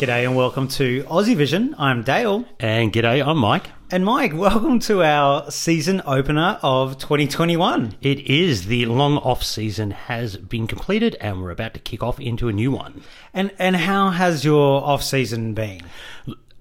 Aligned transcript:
G'day 0.00 0.24
and 0.24 0.34
welcome 0.34 0.66
to 0.68 1.04
Aussie 1.04 1.36
Vision. 1.36 1.74
I'm 1.76 2.02
Dale. 2.02 2.46
And 2.58 2.90
g'day, 2.90 3.22
I'm 3.22 3.36
Mike. 3.36 3.66
And 3.90 4.02
Mike, 4.02 4.32
welcome 4.32 4.78
to 4.80 5.02
our 5.02 5.50
season 5.50 6.00
opener 6.06 6.58
of 6.62 6.96
2021. 6.96 7.96
It 8.00 8.20
is 8.20 8.64
the 8.64 8.86
long 8.86 9.18
off 9.18 9.42
season 9.42 9.90
has 9.90 10.38
been 10.38 10.66
completed, 10.66 11.18
and 11.20 11.42
we're 11.42 11.50
about 11.50 11.74
to 11.74 11.80
kick 11.80 12.02
off 12.02 12.18
into 12.18 12.48
a 12.48 12.52
new 12.54 12.70
one. 12.70 13.02
And 13.34 13.50
and 13.58 13.76
how 13.76 14.08
has 14.08 14.42
your 14.42 14.82
off 14.82 15.02
season 15.02 15.52
been? 15.52 15.82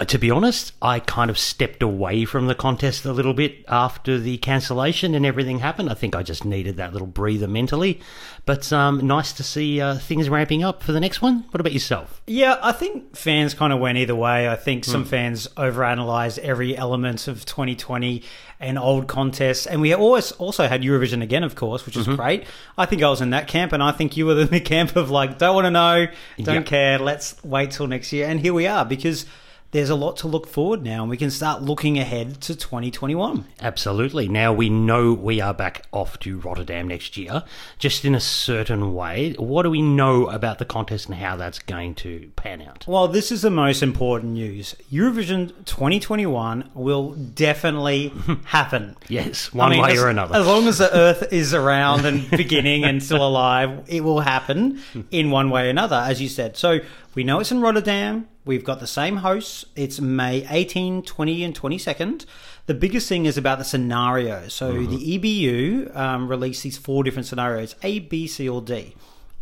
Uh, 0.02 0.06
To 0.06 0.18
be 0.18 0.32
honest, 0.32 0.72
I 0.82 1.00
kind 1.00 1.30
of 1.30 1.38
stepped 1.38 1.84
away 1.84 2.24
from 2.26 2.48
the 2.48 2.56
contest 2.56 3.04
a 3.06 3.12
little 3.12 3.34
bit 3.34 3.66
after 3.68 4.18
the 4.18 4.38
cancellation 4.38 5.14
and 5.14 5.26
everything 5.26 5.60
happened. 5.60 5.90
I 5.90 5.94
think 5.94 6.16
I 6.16 6.24
just 6.24 6.46
needed 6.46 6.78
that 6.78 6.94
little 6.94 7.08
breather 7.08 7.48
mentally. 7.50 8.00
But 8.46 8.72
um, 8.72 9.06
nice 9.06 9.34
to 9.34 9.44
see 9.44 9.82
uh, 9.82 9.96
things 9.96 10.30
ramping 10.30 10.64
up 10.64 10.82
for 10.82 10.94
the 10.94 11.00
next 11.02 11.22
one. 11.22 11.44
What 11.52 11.60
about 11.60 11.74
yourself? 11.74 12.22
Yeah, 12.28 12.58
I 12.64 12.72
think 12.72 13.16
fans 13.16 13.54
kind 13.54 13.74
of 13.74 13.80
went 13.80 13.98
either 13.98 14.16
way. 14.16 14.48
I 14.50 14.56
think 14.56 14.86
some 14.86 15.04
fans 15.06 15.48
overanalyzed 15.58 16.40
every 16.40 16.76
element 16.78 17.28
of 17.28 17.46
2020 17.46 18.24
and 18.62 18.80
old 18.80 19.08
contests. 19.08 19.68
And 19.68 19.82
we 19.82 19.94
always 19.94 20.32
also 20.34 20.68
had 20.68 20.82
Eurovision 20.82 21.22
again, 21.22 21.44
of 21.44 21.56
course, 21.56 21.86
which 21.86 21.98
is 21.98 22.08
great. 22.08 22.46
I 22.78 22.86
think 22.86 23.04
I 23.04 23.10
was 23.10 23.22
in 23.22 23.32
that 23.32 23.48
camp, 23.48 23.74
and 23.74 23.84
I 23.84 23.92
think 23.92 24.16
you 24.18 24.26
were 24.26 24.40
in 24.40 24.48
the 24.48 24.60
camp 24.76 24.96
of 24.96 25.12
like, 25.12 25.38
don't 25.38 25.54
want 25.56 25.66
to 25.66 25.72
know, 25.72 26.08
don't 26.42 26.56
Yeah. 26.56 26.62
care, 26.62 27.00
let's 27.00 27.36
wait 27.44 27.72
till 27.72 27.88
next 27.88 28.12
year. 28.14 28.28
And 28.28 28.40
here 28.40 28.54
we 28.54 28.66
are 28.66 28.84
because 28.86 29.26
there's 29.72 29.90
a 29.90 29.96
lot 29.96 30.18
to 30.18 30.28
look 30.28 30.48
forward 30.48 30.84
now, 30.84 31.02
and 31.02 31.10
we 31.10 31.18
can 31.18 31.30
start 31.30 31.62
looking 31.62 32.00
ahead 32.00 32.42
to 32.42 32.56
2021. 32.56 33.46
Absolutely. 33.62 34.28
Now 34.28 34.52
we 34.52 34.70
know 34.70 35.14
we 35.14 35.42
are 35.42 35.54
back 35.54 35.86
off 35.92 36.18
to 36.20 36.40
Rotterdam 36.40 36.88
next 36.88 37.18
year, 37.18 37.44
just 37.78 38.04
in 38.04 38.16
a 38.16 38.20
certain 38.20 38.96
way. 38.96 39.34
What 39.34 39.64
do 39.64 39.70
we 39.70 39.82
know 39.82 40.28
about 40.28 40.58
the 40.58 40.66
contest 40.66 41.06
and 41.06 41.16
how 41.16 41.36
that's 41.36 41.60
going 41.60 41.96
to 41.96 42.32
pan 42.36 42.62
out? 42.62 42.86
Well, 42.88 43.08
this 43.08 43.32
is 43.32 43.44
the 43.44 43.52
most 43.52 43.84
important 43.84 44.34
news. 44.34 44.76
Eurovision 44.92 45.50
2021 45.66 46.72
will 46.74 47.12
definitely 47.12 48.12
happen. 48.46 48.96
Yes, 49.08 49.54
one 49.54 49.72
I 49.72 49.76
mean, 49.76 49.84
way 49.84 49.92
as, 49.92 50.02
or 50.02 50.10
another. 50.10 50.36
As 50.36 50.48
long 50.48 50.68
as 50.68 50.80
the 50.80 50.92
Earth 50.96 51.32
is 51.32 51.54
around 51.54 52.06
and 52.06 52.30
beginning 52.32 52.86
and 52.86 53.04
still 53.04 53.26
alive, 53.26 53.84
it 53.88 54.04
will 54.04 54.22
happen 54.22 54.82
in 55.12 55.30
one 55.30 55.52
way 55.52 55.68
or 55.68 55.70
another, 55.70 55.98
as 55.98 56.20
you 56.20 56.28
said. 56.28 56.58
So 56.58 56.80
we 57.14 57.24
know 57.24 57.40
it's 57.40 57.52
in 57.52 57.62
Rotterdam. 57.62 58.28
We've 58.50 58.64
got 58.64 58.80
the 58.80 58.88
same 58.88 59.18
hosts. 59.18 59.64
It's 59.76 60.02
May 60.02 60.44
18, 60.50 61.04
20, 61.04 61.44
and 61.44 61.54
22nd. 61.54 62.26
The 62.66 62.74
biggest 62.74 63.08
thing 63.08 63.28
is 63.28 63.38
about 63.38 63.60
the 63.60 63.64
scenarios. 63.64 64.56
So 64.56 64.74
Mm-hmm. 64.74 64.96
the 64.96 65.20
EBU 65.20 65.96
um, 65.96 66.28
released 66.28 66.64
these 66.64 66.76
four 66.76 67.04
different 67.04 67.28
scenarios 67.28 67.76
A, 67.84 68.00
B, 68.00 68.26
C, 68.26 68.50
or 68.50 68.60
D. 68.64 68.96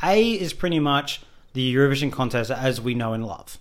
A 0.04 0.32
is 0.34 0.52
pretty 0.52 0.82
much 0.82 1.22
the 1.54 1.74
Eurovision 1.74 2.12
contest 2.12 2.52
as 2.52 2.82
we 2.82 2.96
know 2.96 3.14
and 3.14 3.26
love. 3.26 3.58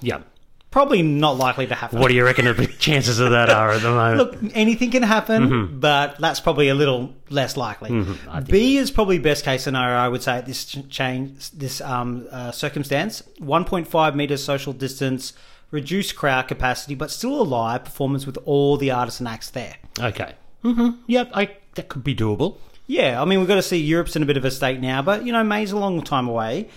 yeah. 0.00 0.22
Probably 0.70 1.00
not 1.02 1.38
likely 1.38 1.66
to 1.66 1.74
happen. 1.74 1.98
What 1.98 2.08
do 2.08 2.14
you 2.14 2.24
reckon 2.24 2.44
the 2.44 2.66
chances 2.78 3.20
of 3.20 3.30
that 3.30 3.48
are 3.48 3.70
at 3.70 3.80
the 3.80 3.90
moment? 3.90 4.18
Look, 4.42 4.52
anything 4.54 4.90
can 4.90 5.02
happen, 5.02 5.48
Mm-hmm. 5.48 5.80
but 5.80 6.18
that's 6.18 6.40
probably 6.40 6.68
a 6.68 6.74
little 6.74 7.14
less 7.30 7.56
likely. 7.56 8.04
B 8.46 8.76
is 8.76 8.90
probably 8.90 9.18
best 9.18 9.44
case 9.44 9.62
scenario, 9.62 9.96
I 9.96 10.08
would 10.08 10.22
say, 10.22 10.36
at 10.36 10.46
this 10.46 10.64
change, 10.90 11.50
this 11.52 11.80
um, 11.80 12.26
uh, 12.30 12.50
circumstance. 12.52 13.22
1.5 13.40 14.14
meters 14.14 14.44
social 14.44 14.74
distance, 14.74 15.32
reduced 15.70 16.16
crowd 16.16 16.48
capacity, 16.48 16.94
but 16.94 17.10
still 17.10 17.40
a 17.40 17.44
live 17.44 17.84
performance 17.84 18.26
with 18.26 18.36
all 18.44 18.76
the 18.76 18.90
artists 18.90 19.20
and 19.20 19.28
acts 19.28 19.48
there. 19.50 19.76
Okay. 19.98 20.34
Mm-hmm. 20.64 21.00
Yep, 21.06 21.30
I, 21.34 21.56
that 21.76 21.88
could 21.88 22.04
be 22.04 22.14
doable. 22.14 22.56
Yeah, 22.88 23.20
I 23.20 23.26
mean, 23.26 23.38
we've 23.38 23.46
got 23.46 23.56
to 23.56 23.62
see 23.62 23.76
Europe's 23.76 24.16
in 24.16 24.22
a 24.22 24.26
bit 24.26 24.38
of 24.38 24.46
a 24.46 24.50
state 24.50 24.80
now, 24.80 25.02
but 25.02 25.24
you 25.26 25.30
know, 25.30 25.44
May's 25.44 25.72
a 25.72 25.78
long 25.78 26.00
time 26.02 26.26
away. 26.26 26.68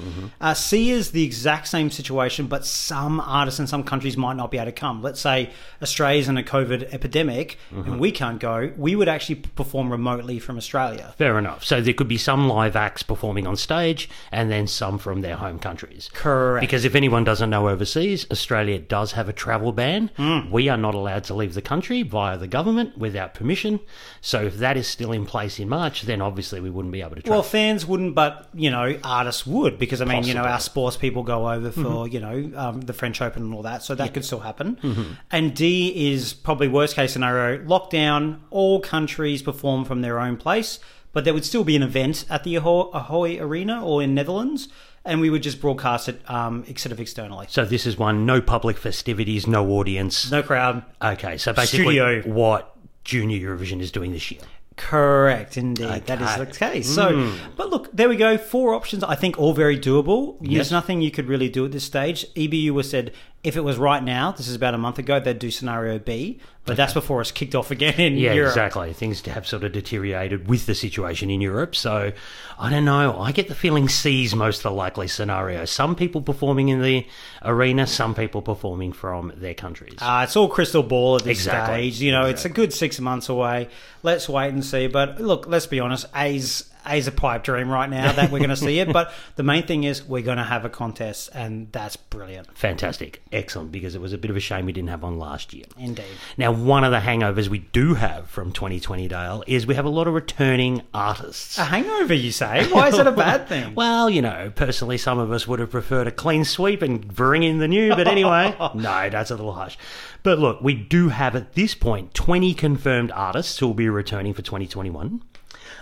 Uh, 0.42 0.54
C 0.54 0.92
is 0.92 1.12
the 1.12 1.24
exact 1.24 1.70
same 1.70 1.90
situation, 1.90 2.48
but 2.48 2.66
some 2.66 3.22
artists 3.22 3.62
in 3.62 3.66
some 3.66 3.84
countries 3.84 4.18
might 4.18 4.36
not 4.36 4.52
be 4.52 4.58
able 4.58 4.66
to 4.66 4.74
come. 4.74 5.02
Let's 5.02 5.22
say 5.22 5.52
Australia's 5.82 6.28
in 6.28 6.38
a 6.38 6.44
COVID 6.44 6.94
epidemic 6.94 7.58
and 7.72 7.98
we 8.00 8.12
can't 8.12 8.40
go. 8.42 8.72
We 8.78 8.96
would 8.96 9.08
actually 9.08 9.36
perform 9.36 9.90
remotely 9.90 10.38
from 10.38 10.58
Australia. 10.58 11.14
Fair 11.18 11.40
enough. 11.40 11.64
So 11.64 11.80
there 11.80 11.94
could 11.94 12.10
be 12.10 12.18
some 12.18 12.50
live 12.50 12.76
acts 12.76 13.04
performing 13.04 13.48
on 13.48 13.56
stage 13.56 14.10
and 14.34 14.52
then 14.52 14.68
some 14.68 14.98
from 14.98 15.22
their 15.22 15.38
home 15.38 15.60
countries. 15.60 16.10
Correct. 16.14 16.62
Because 16.62 16.84
if 16.84 16.94
anyone 16.94 17.24
doesn't 17.24 17.50
know 17.50 17.70
overseas, 17.70 18.28
Australia 18.30 18.80
does 18.80 19.14
have 19.14 19.30
a 19.30 19.34
travel 19.34 19.72
ban. 19.72 20.12
Hmm. 20.18 20.52
We 20.52 20.68
are 20.68 20.78
not 20.78 20.94
allowed 20.94 21.24
to 21.26 21.34
leave 21.34 21.54
the 21.54 21.62
country 21.62 22.04
via 22.04 22.38
the 22.38 22.48
government 22.48 22.98
without 22.98 23.34
permission. 23.34 23.80
So 24.20 24.44
if 24.44 24.58
that 24.58 24.76
is 24.76 24.88
still 24.88 25.14
in 25.14 25.26
place 25.26 25.58
in 25.58 25.70
March, 25.70 26.01
then 26.02 26.22
obviously 26.22 26.60
we 26.60 26.70
wouldn't 26.70 26.92
be 26.92 27.02
able 27.02 27.16
to 27.16 27.22
travel. 27.22 27.38
Well, 27.38 27.44
fans 27.44 27.86
wouldn't, 27.86 28.16
but 28.16 28.50
you 28.54 28.70
know, 28.70 28.98
artists 29.04 29.46
would 29.46 29.78
because 29.78 30.02
I 30.02 30.06
mean, 30.06 30.24
you 30.24 30.34
know, 30.34 30.44
our 30.44 30.60
sports 30.60 30.98
people 30.98 31.24
go 31.24 31.50
over 31.50 31.72
for 31.72 32.08
you 32.08 32.20
know 32.20 32.52
um, 32.56 32.82
the 32.82 32.94
French 32.94 33.22
Open 33.22 33.44
and 33.44 33.54
all 33.54 33.64
that, 33.64 33.84
so 33.84 33.96
that 33.96 34.14
could 34.14 34.26
still 34.26 34.40
happen. 34.40 34.78
Mm-hmm. 34.78 35.14
And 35.32 35.56
D 35.56 36.14
is 36.14 36.34
probably 36.34 36.68
worst 36.68 36.96
case 36.96 37.14
scenario: 37.14 37.64
lockdown. 37.66 38.40
All 38.50 38.80
countries 38.80 39.42
perform 39.42 39.86
from 39.86 40.02
their 40.02 40.20
own 40.20 40.38
place, 40.38 40.80
but 41.14 41.24
there 41.24 41.34
would 41.34 41.46
still 41.46 41.64
be 41.64 41.76
an 41.76 41.84
event 41.84 42.26
at 42.30 42.44
the 42.44 42.56
Ahoy, 42.56 42.90
Ahoy 42.94 43.40
Arena 43.40 43.86
or 43.86 44.02
in 44.02 44.14
Netherlands, 44.14 44.70
and 45.06 45.22
we 45.22 45.30
would 45.30 45.44
just 45.44 45.60
broadcast 45.62 46.10
it 46.10 46.22
um, 46.30 46.66
sort 46.76 46.92
of 46.92 47.00
externally. 47.00 47.48
so 47.50 47.66
this 47.66 47.86
is 47.86 47.98
one 47.98 48.26
no 48.26 48.42
public 48.42 48.78
festivities, 48.78 49.48
no 49.48 49.70
audience. 49.72 50.32
No 50.32 50.44
crowd. 50.44 50.84
Okay, 51.02 51.38
so 51.38 51.54
basically 51.54 51.96
Studio. 51.96 52.22
what 52.24 52.76
Junior 53.04 53.40
Eurovision 53.40 53.82
is 53.82 53.92
doing 53.92 54.12
this 54.12 54.32
year. 54.32 54.42
Correct, 54.90 55.58
indeed. 55.58 56.06
That 56.08 56.22
is 56.22 56.36
the 56.36 56.42
Okay. 56.42 56.74
case. 56.74 56.94
So, 56.94 57.16
hmm. 57.16 57.38
but 57.56 57.70
look, 57.70 57.90
there 57.94 58.10
we 58.10 58.16
go. 58.16 58.38
Four 58.38 58.74
options. 58.74 59.04
I 59.04 59.16
think 59.16 59.38
all 59.40 59.54
very 59.54 59.80
doable. 59.80 60.38
Yes. 60.42 60.56
There's 60.58 60.72
nothing 60.72 61.02
you 61.02 61.12
could 61.12 61.28
really 61.28 61.50
do 61.50 61.66
at 61.66 61.72
this 61.72 61.84
stage. 61.84 62.26
EBU 62.36 62.72
was 62.72 62.90
said 62.90 63.14
if 63.44 63.58
it 63.58 63.62
was 63.62 63.78
right 63.78 64.04
now, 64.04 64.32
this 64.32 64.48
is 64.48 64.56
about 64.56 64.74
a 64.74 64.78
month 64.78 65.00
ago, 65.00 65.20
they'd 65.20 65.40
do 65.40 65.50
scenario 65.50 65.98
B, 65.98 66.40
but 66.66 66.78
that's 66.78 66.94
before 66.94 67.22
it's 67.22 67.32
kicked 67.32 67.56
off 67.56 67.72
again 67.72 67.96
in 68.00 68.16
Yeah, 68.18 68.34
Europe. 68.34 68.52
exactly. 68.52 68.94
Things 68.94 69.26
have 69.26 69.48
sort 69.48 69.64
of 69.64 69.72
deteriorated 69.72 70.48
with 70.48 70.68
the 70.68 70.76
situation 70.76 71.32
in 71.32 71.42
Europe. 71.42 71.76
So 71.76 72.12
I 72.60 72.70
don't 72.70 72.86
know. 72.86 73.20
I 73.20 73.32
get 73.32 73.48
the 73.48 73.56
feeling 73.56 73.90
C's 73.90 74.36
most 74.36 74.62
the 74.62 74.70
likely 74.70 75.08
scenario. 75.08 75.66
Some 75.66 75.96
people 75.96 76.22
performing 76.22 76.70
in 76.70 76.84
the 76.84 77.08
arena, 77.44 77.88
some 77.88 78.14
people 78.14 78.44
performing 78.44 78.94
from 78.94 79.34
their 79.36 79.56
countries. 79.56 79.98
Uh, 80.00 80.22
it's 80.24 80.36
all 80.36 80.48
crystal 80.48 80.84
ball 80.84 81.16
at 81.16 81.24
this 81.24 81.40
Exactly. 81.40 81.90
stage. 81.92 82.02
You 82.02 82.12
know, 82.12 82.26
it's 82.28 82.46
a 82.46 82.50
good 82.50 82.72
six 82.72 83.00
months 83.00 83.28
away. 83.28 83.70
Let's 84.04 84.30
wait 84.30 84.50
and 84.54 84.64
see. 84.64 84.86
But 84.86 85.20
look, 85.20 85.48
let's 85.48 85.66
be 85.66 85.80
honest. 85.80 86.06
A's 86.16 86.71
A's 86.86 87.08
a 87.08 87.12
pipe 87.12 87.44
dream 87.44 87.70
right 87.70 87.90
now 87.90 88.12
that 88.12 88.32
we're 88.32 88.40
going 88.40 88.50
to 88.50 88.56
see 88.56 88.80
it. 88.80 88.92
But 88.92 89.12
the 89.36 89.44
main 89.44 89.64
thing 89.64 89.84
is 89.84 90.04
we're 90.04 90.22
going 90.22 90.38
to 90.38 90.44
have 90.44 90.66
a 90.66 90.70
contest, 90.70 91.30
and 91.34 91.72
that's 91.72 91.96
brilliant. 91.96 92.56
Fantastic. 92.58 93.22
Excellent. 93.32 93.72
Because 93.72 93.96
it 93.96 94.02
was 94.02 94.14
a 94.14 94.18
bit 94.18 94.32
of 94.32 94.38
a 94.38 94.40
shame 94.40 94.66
we 94.66 94.72
didn't 94.72 94.90
have 94.90 95.04
one 95.04 95.18
last 95.20 95.54
year. 95.54 95.66
Indeed. 95.78 96.06
Now, 96.38 96.52
one 96.52 96.84
of 96.84 96.92
the 96.92 97.00
hangovers 97.00 97.48
we 97.48 97.60
do 97.60 97.94
have 97.96 98.28
from 98.28 98.52
2020, 98.52 99.08
Dale, 99.08 99.44
is 99.48 99.66
we 99.68 99.76
have 99.76 99.86
a 99.86 99.90
lot 99.90 100.08
of 100.08 100.14
returning 100.14 100.82
artists. 100.94 101.58
A 101.58 101.66
hangover, 101.66 102.14
you 102.14 102.32
say? 102.32 102.68
Why 102.72 102.88
is 102.90 102.98
that 102.98 103.08
a 103.08 103.12
bad 103.12 103.48
thing? 103.48 103.76
Well, 103.82 104.10
you 104.10 104.22
know, 104.22 104.52
personally, 104.54 104.98
some 104.98 105.18
of 105.18 105.32
us 105.32 105.48
would 105.48 105.60
have 105.60 105.72
preferred 105.72 106.06
a 106.08 106.12
clean 106.12 106.44
sweep 106.46 106.82
and 106.82 107.08
bring 107.08 107.42
in 107.42 107.58
the 107.60 107.68
new, 107.68 107.90
but 107.96 108.08
anyway, 108.08 108.56
no, 108.76 109.10
that's 109.10 109.32
a 109.32 109.36
little 109.36 109.54
harsh. 109.54 109.78
But 110.24 110.40
look, 110.40 110.62
we 110.62 110.74
do 110.76 111.10
have 111.10 111.36
at 111.36 111.54
this 111.54 111.74
point 111.74 112.14
20 112.14 112.54
confirmed 112.54 113.12
artists 113.12 113.58
who 113.58 113.68
will 113.68 113.74
be 113.74 113.90
returning 113.90 114.34
for 114.34 114.42
2021. 114.42 115.24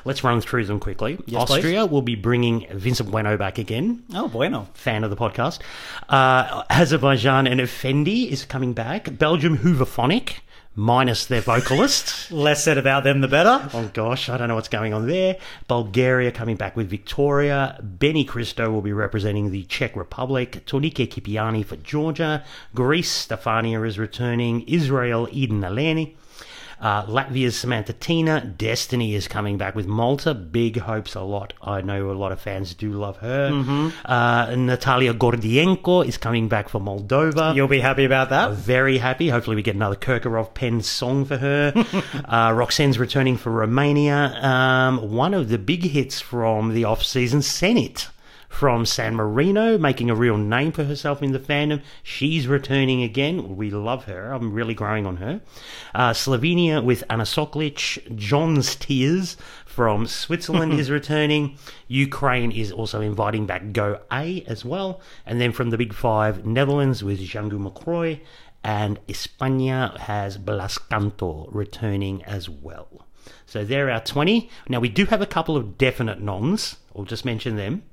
Let's 0.06 0.24
run 0.24 0.42
through 0.42 0.66
them 0.66 0.80
quickly. 0.80 1.20
Yes, 1.26 1.46
please. 1.46 1.58
Austria 1.58 1.86
will 1.86 2.02
be 2.02 2.16
bringing 2.16 2.68
Vincent 2.72 3.12
Bueno 3.12 3.38
back 3.38 3.58
again. 3.58 4.04
Oh, 4.14 4.28
bueno. 4.28 4.68
Fan 4.74 5.04
of 5.04 5.10
the 5.10 5.16
podcast. 5.18 5.60
Uh, 6.08 6.64
Azerbaijan 6.70 7.48
and 7.48 7.60
Efendi 7.60 8.30
is 8.30 8.46
coming 8.46 8.74
back. 8.74 9.18
Belgium 9.18 9.58
Hooverphonic, 9.60 10.38
minus 10.76 11.26
their 11.26 11.42
vocalist. 11.42 12.32
Less 12.32 12.64
said 12.64 12.78
about 12.78 13.04
them, 13.04 13.22
the 13.22 13.28
better. 13.28 13.70
Oh 13.74 13.90
gosh, 13.94 14.30
I 14.30 14.38
don't 14.38 14.48
know 14.48 14.56
what's 14.56 14.70
going 14.70 14.94
on 14.94 15.08
there. 15.08 15.38
Bulgaria 15.68 16.32
coming 16.32 16.56
back 16.56 16.76
with 16.76 16.90
Victoria. 16.90 17.78
Benny 17.84 18.24
Cristo 18.24 18.72
will 18.72 18.82
be 18.82 18.94
representing 18.94 19.52
the 19.52 19.64
Czech 19.66 19.96
Republic. 19.96 20.64
Tornike 20.66 21.08
Kipiani 21.10 21.66
for 21.66 21.76
Georgia. 21.78 22.44
Greece, 22.74 23.28
Stefania 23.28 23.86
is 23.86 24.00
returning. 24.00 24.62
Israel, 24.68 25.28
Eden 25.32 25.64
Alene. 25.64 26.16
Uh, 26.80 27.06
Latvia's 27.06 27.56
Samanta 27.56 27.98
Tina. 28.00 28.42
Destiny 28.42 29.16
is 29.16 29.28
coming 29.28 29.58
back 29.58 29.76
with 29.76 29.88
Malta. 29.88 30.34
Big 30.34 30.78
hopes 30.78 31.16
a 31.16 31.22
lot. 31.22 31.54
I 31.62 31.82
know 31.82 32.12
a 32.12 32.14
lot 32.14 32.32
of 32.32 32.40
fans 32.40 32.74
do 32.74 32.92
love 32.92 33.18
her. 33.18 33.92
Uh, 34.06 34.56
Natalia 34.56 35.14
Gordienko 35.14 36.06
is 36.06 36.18
coming 36.18 36.48
back 36.48 36.70
for 36.70 36.80
Moldova. 36.80 37.56
You'll 37.56 37.68
be 37.68 37.80
happy 37.80 38.06
about 38.06 38.30
that. 38.30 38.52
Very 38.52 38.98
happy. 38.98 39.30
Hopefully, 39.30 39.56
we 39.56 39.62
get 39.62 39.76
another 39.76 39.96
Kirkorov 39.96 40.54
pen 40.54 40.82
song 40.82 41.26
for 41.26 41.38
her. 41.38 41.74
uh, 42.26 42.54
Roxen's 42.56 42.98
returning 42.98 43.38
for 43.38 43.52
Romania. 43.52 44.34
Um, 44.42 45.12
one 45.12 45.34
of 45.34 45.50
the 45.50 45.58
big 45.58 45.84
hits 45.84 46.22
from 46.22 46.74
the 46.74 46.86
off 46.86 47.04
season, 47.04 47.42
Senhit, 47.42 48.08
from 48.50 48.86
San 48.86 49.16
Marino, 49.16 49.78
making 49.78 50.10
a 50.10 50.16
real 50.16 50.36
name 50.36 50.72
for 50.72 50.84
herself 50.84 51.24
in 51.24 51.32
the 51.32 51.40
fandom. 51.40 51.82
She's 52.04 52.48
returning 52.48 53.04
again. 53.04 53.56
We 53.56 53.70
love 53.70 54.06
her. 54.06 54.34
I'm 54.34 54.52
really 54.52 54.74
growing 54.74 55.06
on 55.06 55.18
her. 55.18 55.40
Uh, 55.96 56.12
Slovenia 56.12 56.84
with 56.84 57.04
Anna 57.10 57.24
Soklic. 57.24 58.04
Gjon's 58.18 58.76
Tears 58.76 59.38
from 59.66 60.08
Switzerland 60.08 60.74
is 60.80 60.92
returning. 60.92 61.58
Ukraine 61.88 62.52
is 62.52 62.72
also 62.72 63.00
inviting 63.00 63.46
back 63.46 63.72
Go 63.72 64.02
A 64.12 64.44
as 64.48 64.66
well. 64.66 65.00
And 65.26 65.40
then 65.40 65.54
from 65.54 65.70
the 65.70 65.78
Big 65.78 65.94
Five, 65.94 66.46
Netherlands 66.46 67.04
with 67.04 67.20
Jeangu 67.22 67.60
Macrooy. 67.60 68.20
And 68.64 69.00
España 69.08 69.98
has 70.00 70.38
Blas 70.38 70.78
Blascanto 70.78 71.48
returning 71.54 72.24
as 72.26 72.50
well. 72.50 73.06
So 73.46 73.64
there 73.64 73.90
are 73.90 74.02
20. 74.02 74.50
Now, 74.68 74.80
we 74.80 74.90
do 74.90 75.06
have 75.06 75.22
a 75.22 75.26
couple 75.26 75.56
of 75.56 75.78
definite 75.78 76.20
nons. 76.20 76.78
I'll 76.96 77.06
just 77.06 77.24
mention 77.24 77.56
them. 77.56 77.84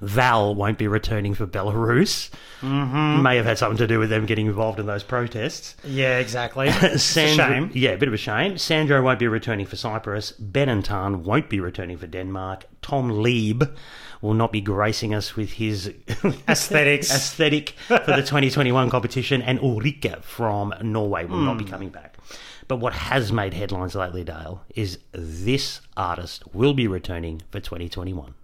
Val 0.00 0.54
won't 0.54 0.78
be 0.78 0.86
returning 0.86 1.34
for 1.34 1.46
Belarus. 1.46 2.30
Mm-hmm. 2.60 3.22
May 3.22 3.36
have 3.36 3.46
had 3.46 3.58
something 3.58 3.78
to 3.78 3.86
do 3.86 3.98
with 3.98 4.10
them 4.10 4.26
getting 4.26 4.46
involved 4.46 4.78
in 4.78 4.86
those 4.86 5.02
protests. 5.02 5.76
Yeah, 5.84 6.18
exactly. 6.18 6.68
It's 6.72 6.94
a 6.94 6.98
Sandro, 6.98 7.46
shame. 7.46 7.70
Yeah, 7.74 7.90
a 7.90 7.98
bit 7.98 8.08
of 8.08 8.14
a 8.14 8.18
shame. 8.18 8.58
Sandro 8.58 9.02
won't 9.02 9.18
be 9.18 9.26
returning 9.28 9.66
for 9.66 9.76
Cyprus. 9.76 10.32
Ben 10.32 10.82
& 10.82 10.84
Tan 10.84 11.24
won't 11.24 11.48
be 11.48 11.58
returning 11.60 11.96
for 11.98 12.06
Denmark. 12.06 12.66
Tom 12.82 13.10
Leeb 13.10 13.70
will 14.22 14.34
not 14.34 14.52
be 14.52 14.60
gracing 14.60 15.14
us 15.14 15.34
with 15.36 15.52
his 15.54 15.92
Aesthetics. 16.48 17.10
aesthetic 17.10 17.70
for 17.86 17.98
the 18.06 18.16
2021 18.24 18.90
competition. 18.90 19.42
And 19.42 19.58
Ulrikke 19.60 20.22
from 20.22 20.74
Norway 20.82 21.24
will 21.24 21.38
not 21.40 21.58
be 21.58 21.64
coming 21.64 21.88
back. 21.90 22.16
But 22.68 22.76
what 22.76 22.92
has 22.92 23.32
made 23.32 23.54
headlines 23.54 23.94
lately, 23.94 24.24
Dale, 24.24 24.62
is 24.74 24.98
this 25.12 25.80
artist 25.96 26.42
will 26.54 26.74
be 26.74 26.86
returning 26.86 27.40
for 27.50 27.60
2021. 27.60 28.34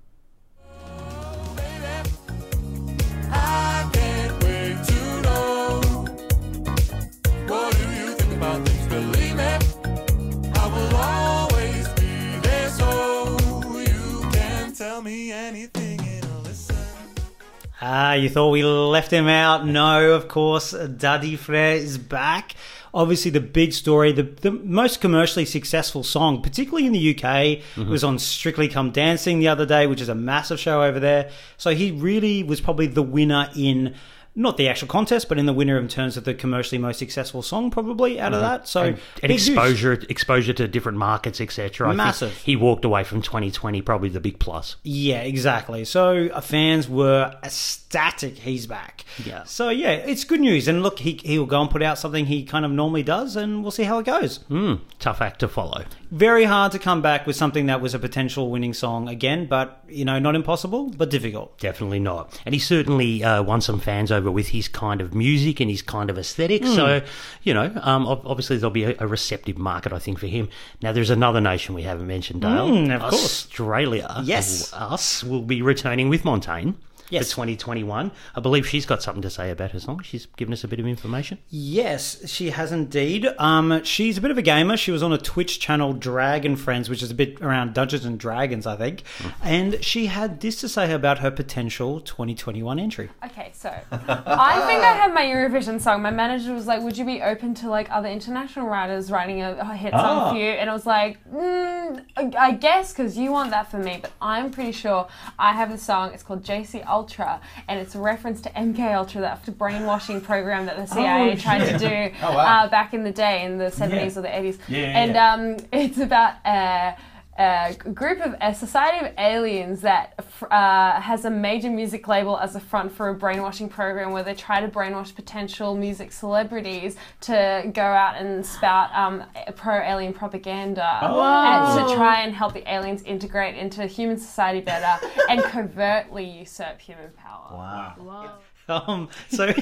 Ah, 17.87 18.15
you 18.15 18.31
thought 18.31 18.49
we 18.49 18.65
left 18.65 19.11
him 19.11 19.29
out? 19.29 19.67
No, 19.67 20.13
of 20.13 20.27
course. 20.27 20.73
Daði 20.73 21.37
Freyr 21.37 21.75
is 21.77 21.99
back. 21.99 22.55
Obviously, 22.95 23.31
the 23.31 23.41
big 23.41 23.75
story, 23.75 24.11
the, 24.11 24.23
the 24.23 24.53
most 24.53 25.03
commercially 25.03 25.45
successful 25.45 26.03
song, 26.03 26.41
particularly 26.41 26.87
in 26.87 26.93
the 26.93 27.15
UK, 27.15 27.59
was 27.91 28.03
on 28.03 28.19
Strictly 28.19 28.69
Come 28.69 28.91
Dancing 28.91 29.39
the 29.39 29.49
other 29.49 29.67
day, 29.67 29.87
which 29.87 30.01
is 30.01 30.09
a 30.09 30.15
massive 30.15 30.59
show 30.59 30.83
over 30.83 30.99
there. 30.99 31.31
So 31.59 31.75
he 31.75 31.91
really 31.91 32.43
was 32.43 32.59
probably 32.59 32.87
the 32.87 33.03
winner 33.03 33.51
in 33.55 33.95
not 34.37 34.57
the 34.57 34.69
actual 34.69 34.89
contest, 34.89 35.29
but 35.29 35.39
in 35.39 35.47
the 35.47 35.53
winner 35.53 35.79
in 35.79 35.89
terms 35.89 36.17
of 36.17 36.25
the 36.25 36.35
commercially 36.35 36.79
most 36.79 36.99
successful 36.99 37.43
song, 37.43 37.71
probably 37.71 38.21
out 38.21 38.35
of 38.35 38.41
that. 38.41 38.67
So 38.67 38.83
and, 38.83 38.99
and 39.23 39.33
exposure 39.33 39.93
exposure 40.09 40.53
to 40.55 40.67
different 40.67 40.99
markets, 40.99 41.41
etc. 41.41 41.95
Massive. 41.95 42.37
He 42.39 42.57
walked 42.57 42.85
away 42.85 43.05
from 43.05 43.23
2020 43.23 43.81
probably 43.83 44.09
the 44.09 44.21
big 44.21 44.39
plus. 44.39 44.77
Yeah, 44.83 45.21
exactly. 45.21 45.85
So 45.85 46.29
uh, 46.33 46.41
fans 46.41 46.89
were 46.89 47.37
ecstatic 47.43 48.39
he's 48.39 48.67
back. 48.67 49.05
Yeah. 49.25 49.45
So 49.45 49.69
yeah, 49.69 49.93
it's 49.93 50.25
good 50.25 50.41
news. 50.41 50.67
And 50.67 50.83
look, 50.83 50.99
he 50.99 51.21
he'll 51.23 51.47
go 51.47 51.61
and 51.61 51.71
put 51.71 51.83
out 51.83 51.99
something 51.99 52.27
he 52.27 52.45
kind 52.45 52.65
of 52.65 52.73
normally 52.73 53.03
does, 53.03 53.37
and 53.37 53.63
we'll 53.63 53.71
see 53.71 53.85
how 53.85 53.99
it 53.99 54.07
goes. 54.07 54.39
Hmm, 54.49 54.75
tough 54.99 55.21
act 55.21 55.41
to 55.41 55.49
follow. 55.49 55.85
Very 56.11 56.45
hard 56.45 56.73
to 56.73 56.79
come 56.79 57.03
back 57.03 57.27
with 57.27 57.37
something 57.37 57.67
that 57.67 57.81
was 57.81 57.95
a 57.95 57.99
potential 57.99 58.51
winning 58.51 58.75
song 58.75 59.09
again, 59.09 59.47
but 59.47 59.83
you 59.89 60.05
know, 60.05 60.19
not 60.19 60.35
impossible, 60.35 60.91
but 60.91 61.11
difficult. 61.11 61.59
Definitely 61.59 62.01
not. 62.01 62.41
And 62.45 62.55
he 62.55 62.59
certainly 62.59 63.23
uh, 63.23 63.43
won 63.43 63.61
some 63.61 63.81
fans 63.81 64.11
over 64.11 64.24
with 64.31 64.49
his 64.49 64.69
kind 64.69 65.01
of 65.01 65.15
music 65.15 65.61
and 65.61 65.71
his 65.71 65.83
kind 65.83 66.11
of 66.11 66.19
aesthetic. 66.19 66.65
So, 66.65 67.03
you 67.43 67.55
know, 67.55 67.73
um, 67.83 68.07
obviously 68.07 68.57
there'll 68.57 68.71
be 68.71 68.85
a, 68.85 68.95
a 68.99 69.07
receptive 69.07 69.59
market, 69.59 69.93
I 69.93 69.99
think, 69.99 70.19
for 70.19 70.27
him. 70.27 70.49
Now, 70.83 70.93
there's 70.93 71.11
another 71.11 71.41
nation 71.41 71.75
we 71.75 71.83
haven't 71.83 72.07
mentioned, 72.07 72.43
Dale. 72.43 72.69
Mm, 72.69 72.95
of 72.95 73.01
course. 73.03 73.25
Australia. 73.25 74.23
Yes. 74.25 74.73
Us 74.73 75.23
will 75.25 75.43
be 75.43 75.63
returning 75.63 76.09
with 76.09 76.25
Montaigne. 76.25 76.73
Yes. 77.11 77.31
For 77.31 77.37
2021. 77.37 78.11
I 78.35 78.41
believe 78.41 78.67
she's 78.67 78.87
got 78.87 79.03
something 79.03 79.23
to 79.23 79.31
say 79.31 79.51
about 79.51 79.71
her 79.73 79.81
song. 79.81 80.01
She's 80.03 80.27
given 80.37 80.53
us 80.53 80.65
a 80.65 80.69
bit 80.69 80.81
of 80.81 80.87
information. 80.87 81.39
Yes, 81.51 82.29
she 82.31 82.51
has 82.51 82.73
indeed. 82.73 83.27
Um, 83.39 83.83
she's 83.85 84.19
a 84.19 84.21
bit 84.21 84.31
of 84.31 84.39
a 84.39 84.43
gamer. 84.43 84.77
She 84.77 84.91
was 84.91 85.03
on 85.03 85.13
a 85.13 85.19
Twitch 85.19 85.61
channel, 85.61 85.93
Dragon 85.93 86.57
Friends, 86.57 86.89
which 86.89 87.03
is 87.03 87.11
a 87.11 87.15
bit 87.15 87.41
around 87.41 87.75
Dungeons 87.75 88.05
and 88.05 88.19
Dragons, 88.19 88.67
I 88.67 88.77
think. 88.77 89.03
And 89.43 89.83
she 89.85 90.07
had 90.07 90.41
this 90.41 90.61
to 90.61 90.69
say 90.69 90.93
about 90.93 91.19
her 91.19 91.31
potential 91.31 92.01
2021 92.01 92.79
entry. 92.79 93.11
Okay, 93.25 93.51
so 93.53 93.69
I 93.93 94.63
think 94.67 94.83
I 94.83 94.95
have 94.95 95.13
my 95.15 95.25
Eurovision 95.25 95.81
song. 95.81 96.03
My 96.03 96.11
manager 96.11 96.53
was 96.55 96.67
like, 96.67 96.83
"Would 96.83 96.97
you 96.97 97.05
be 97.05 97.23
open 97.23 97.55
to 97.57 97.69
like 97.69 97.91
other 97.91 98.09
international 98.09 98.67
writers 98.67 99.11
writing 99.11 99.43
a, 99.43 99.53
a 99.61 99.75
hit 99.75 99.93
song 99.93 100.01
Ah. 100.19 100.31
for 100.31 100.37
you?" 100.37 100.45
And 100.51 100.69
I 100.71 100.73
was 100.73 100.87
like, 100.87 101.19
mm, 101.31 102.05
I, 102.17 102.33
"I 102.39 102.53
guess 102.53 102.93
because 102.93 103.17
you 103.17 103.33
want 103.33 103.51
that 103.51 103.71
for 103.71 103.79
me." 103.79 103.99
But 104.03 104.13
I'm 104.21 104.51
pretty 104.51 104.73
sure 104.73 105.09
I 105.39 105.53
have 105.53 105.71
the 105.71 105.79
song. 105.79 106.13
It's 106.15 106.23
called 106.23 106.43
JC 106.45 106.85
Ultra, 106.95 107.41
and 107.69 107.81
it's 107.81 107.95
a 107.95 107.99
reference 107.99 108.41
to 108.43 108.51
MK 108.51 108.95
Ultra, 108.95 109.21
that 109.21 109.59
brainwashing 109.59 110.21
program 110.31 110.67
that 110.67 110.77
the 110.77 110.87
CIA 110.87 111.33
Oh, 111.33 111.37
tried 111.37 111.65
to 111.73 111.79
do 111.79 111.97
uh, 112.25 112.69
back 112.69 112.95
in 112.95 113.03
the 113.03 113.11
day 113.11 113.45
in 113.45 113.59
the 113.59 113.71
70s 113.81 114.17
or 114.17 114.23
the 114.23 114.29
80s. 114.29 114.59
Yeah, 114.69 114.79
yeah, 114.79 115.03
and 115.03 115.15
yeah. 115.15 115.33
um, 115.33 115.57
it's 115.73 115.99
about. 115.99 116.35
Uh, 116.45 116.93
a 117.39 117.75
group 117.93 118.21
of 118.21 118.35
a 118.41 118.55
society 118.55 119.07
of 119.07 119.13
aliens 119.19 119.81
that 119.81 120.19
uh, 120.51 121.01
has 121.01 121.25
a 121.25 121.31
major 121.31 121.71
music 121.71 122.07
label 122.07 122.39
as 122.39 122.55
a 122.55 122.61
front 122.61 122.93
for 122.93 123.09
a 123.09 123.15
brainwashing 123.15 123.69
program 123.69 124.13
where 124.13 124.23
they 124.23 124.35
try 124.35 124.61
to 124.61 124.69
brainwash 124.69 125.15
potential 125.15 125.75
music 125.75 126.13
celebrities 126.13 126.97
to 127.21 127.71
go 127.75 127.83
out 127.83 128.17
and 128.17 128.45
spout 128.45 128.95
um, 128.95 129.25
pro 129.57 129.81
alien 129.81 130.13
propaganda 130.13 130.99
and 131.03 131.89
to 131.89 131.95
try 131.95 132.23
and 132.23 132.35
help 132.35 132.53
the 132.53 132.73
aliens 132.73 133.03
integrate 133.03 133.57
into 133.57 133.87
human 133.87 134.17
society 134.17 134.61
better 134.61 135.05
and 135.29 135.43
covertly 135.43 136.25
usurp 136.25 136.81
human 136.81 137.11
power. 137.13 137.95
Wow. 137.99 138.33
Um, 138.67 139.11
so, 139.29 139.53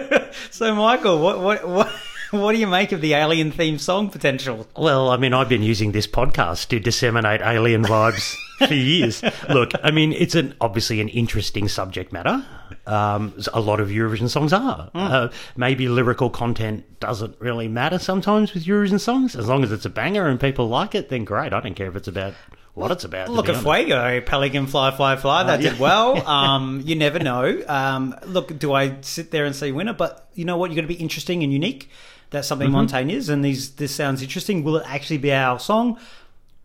so 0.50 0.74
Michael, 0.74 1.20
what, 1.20 1.40
what, 1.40 1.68
what, 1.68 1.94
what 2.30 2.52
do 2.52 2.58
you 2.58 2.66
make 2.66 2.92
of 2.92 3.00
the 3.00 3.14
alien 3.14 3.50
themed 3.50 3.80
song 3.80 4.10
potential? 4.10 4.66
Well, 4.76 5.08
I 5.08 5.16
mean, 5.16 5.32
I've 5.32 5.48
been 5.48 5.62
using 5.62 5.92
this 5.92 6.06
podcast 6.06 6.68
to 6.68 6.78
disseminate 6.78 7.40
alien 7.40 7.84
vibes 7.84 8.36
for 8.58 8.74
years. 8.74 9.22
Look, 9.48 9.72
I 9.82 9.90
mean, 9.90 10.12
it's 10.12 10.34
an 10.34 10.54
obviously 10.60 11.00
an 11.00 11.08
interesting 11.08 11.68
subject 11.68 12.12
matter. 12.12 12.44
Um, 12.86 13.34
a 13.54 13.60
lot 13.60 13.80
of 13.80 13.88
Eurovision 13.88 14.28
songs 14.28 14.52
are. 14.52 14.90
Uh, 14.94 15.28
maybe 15.56 15.88
lyrical 15.88 16.28
content 16.28 17.00
doesn't 17.00 17.40
really 17.40 17.68
matter 17.68 17.98
sometimes 17.98 18.52
with 18.52 18.64
Eurovision 18.64 19.00
songs. 19.00 19.34
As 19.34 19.48
long 19.48 19.64
as 19.64 19.72
it's 19.72 19.86
a 19.86 19.90
banger 19.90 20.28
and 20.28 20.38
people 20.38 20.68
like 20.68 20.94
it, 20.94 21.08
then 21.08 21.24
great. 21.24 21.52
I 21.52 21.60
don't 21.60 21.74
care 21.74 21.88
if 21.88 21.96
it's 21.96 22.08
about 22.08 22.34
what 22.78 22.90
it's 22.90 23.04
about. 23.04 23.28
Look 23.28 23.48
at. 23.48 23.56
Fuego, 23.56 24.20
Pelican 24.20 24.66
Fly 24.66 24.90
Fly 24.92 25.16
Fly. 25.16 25.44
That 25.44 25.60
did 25.60 25.78
well. 25.78 26.16
Um, 26.28 26.82
you 26.84 26.94
never 26.94 27.18
know. 27.18 27.62
Um, 27.66 28.14
look, 28.26 28.56
do 28.58 28.72
I 28.72 29.00
sit 29.00 29.30
there 29.30 29.44
and 29.44 29.56
say 29.56 29.72
winner? 29.72 29.92
But 29.92 30.28
you 30.34 30.44
know 30.44 30.56
what? 30.56 30.70
You're 30.70 30.76
going 30.76 30.88
to 30.88 30.94
be 30.94 31.00
interesting 31.00 31.42
and 31.42 31.52
unique. 31.52 31.90
That's 32.30 32.46
something 32.46 32.70
Montaigne 32.70 33.10
is, 33.10 33.28
and 33.28 33.44
these 33.44 33.74
this 33.76 33.94
sounds 33.94 34.22
interesting. 34.22 34.62
Will 34.62 34.76
it 34.76 34.84
actually 34.86 35.18
be 35.18 35.32
our 35.32 35.58
song? 35.58 35.98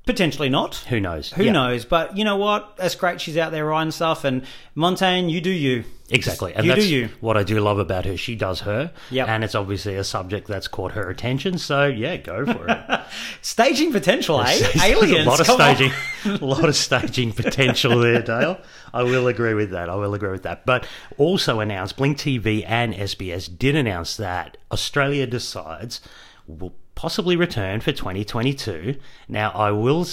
Potentially 0.06 0.50
not. 0.50 0.76
Who 0.90 1.00
knows? 1.00 1.32
Who 1.32 1.46
Yeah. 1.46 1.54
knows? 1.54 1.86
But 1.86 2.18
you 2.18 2.26
know 2.26 2.36
what? 2.36 2.76
That's 2.76 2.96
great. 2.96 3.22
She's 3.22 3.38
out 3.38 3.52
there 3.54 3.66
writing 3.66 3.92
stuff, 3.92 4.26
and 4.26 4.42
Montaigne, 4.76 5.30
you 5.30 5.40
do 5.40 5.50
you. 5.50 5.86
Exactly. 6.10 6.54
And 6.54 6.66
You 6.66 6.74
do 6.74 6.82
that's 6.82 6.92
you. 6.92 7.10
what 7.22 7.38
I 7.38 7.44
do 7.44 7.60
love 7.62 7.80
about 7.80 8.04
her. 8.06 8.18
She 8.18 8.36
does 8.36 8.60
her. 8.62 8.92
Yep. 9.10 9.28
And 9.30 9.44
it's 9.44 9.56
obviously 9.56 9.96
a 9.96 10.04
subject 10.04 10.48
that's 10.48 10.68
caught 10.68 10.92
her 10.92 11.10
attention. 11.10 11.58
So, 11.58 11.86
yeah, 11.86 12.18
go 12.18 12.46
for 12.46 12.68
it. 12.68 13.02
Staging 13.42 13.92
potential, 13.94 14.42
eh? 14.42 14.60
Aliens. 14.84 15.26
a 15.26 15.30
lot 15.30 15.40
of 15.40 15.48
staging, 15.48 15.92
a 16.26 16.46
lot 16.46 16.66
of 16.66 16.76
staging 16.76 17.32
potential 17.32 17.98
there, 18.00 18.22
Dale. 18.22 18.60
I 18.94 19.04
will 19.04 19.28
agree 19.28 19.54
with 19.54 19.72
that. 19.72 19.90
I 19.90 19.96
will 19.96 20.14
agree 20.14 20.32
with 20.32 20.44
that. 20.44 20.66
But 20.66 20.86
also 21.18 21.62
announced, 21.62 21.96
Blink 21.98 22.18
TV 22.18 22.64
and 22.68 22.94
SBS 22.94 23.48
did 23.58 23.76
announce 23.76 24.18
that 24.18 24.58
Australia 24.72 25.26
decides 25.26 26.02
will 26.46 26.76
possibly 26.96 27.36
return 27.36 27.82
for 27.82 27.92
2022. 27.92 28.96
Now, 29.28 29.52
I 29.52 29.72
will 29.72 30.06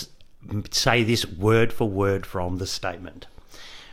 say 0.71 1.03
this 1.03 1.27
word 1.27 1.73
for 1.73 1.89
word 1.89 2.27
from 2.27 2.59
the 2.59 2.67
statement. 2.67 3.27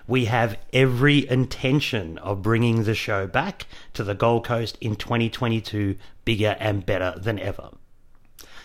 We 0.07 0.25
have 0.25 0.57
every 0.71 1.29
intention 1.29 2.17
of 2.19 2.41
bringing 2.41 2.83
the 2.83 2.95
show 2.95 3.27
back 3.27 3.67
to 3.93 4.03
the 4.03 4.15
Gold 4.15 4.45
Coast 4.45 4.77
in 4.79 4.95
2022 4.95 5.97
bigger 6.23 6.55
and 6.59 6.85
better 6.85 7.13
than 7.17 7.39
ever. 7.39 7.71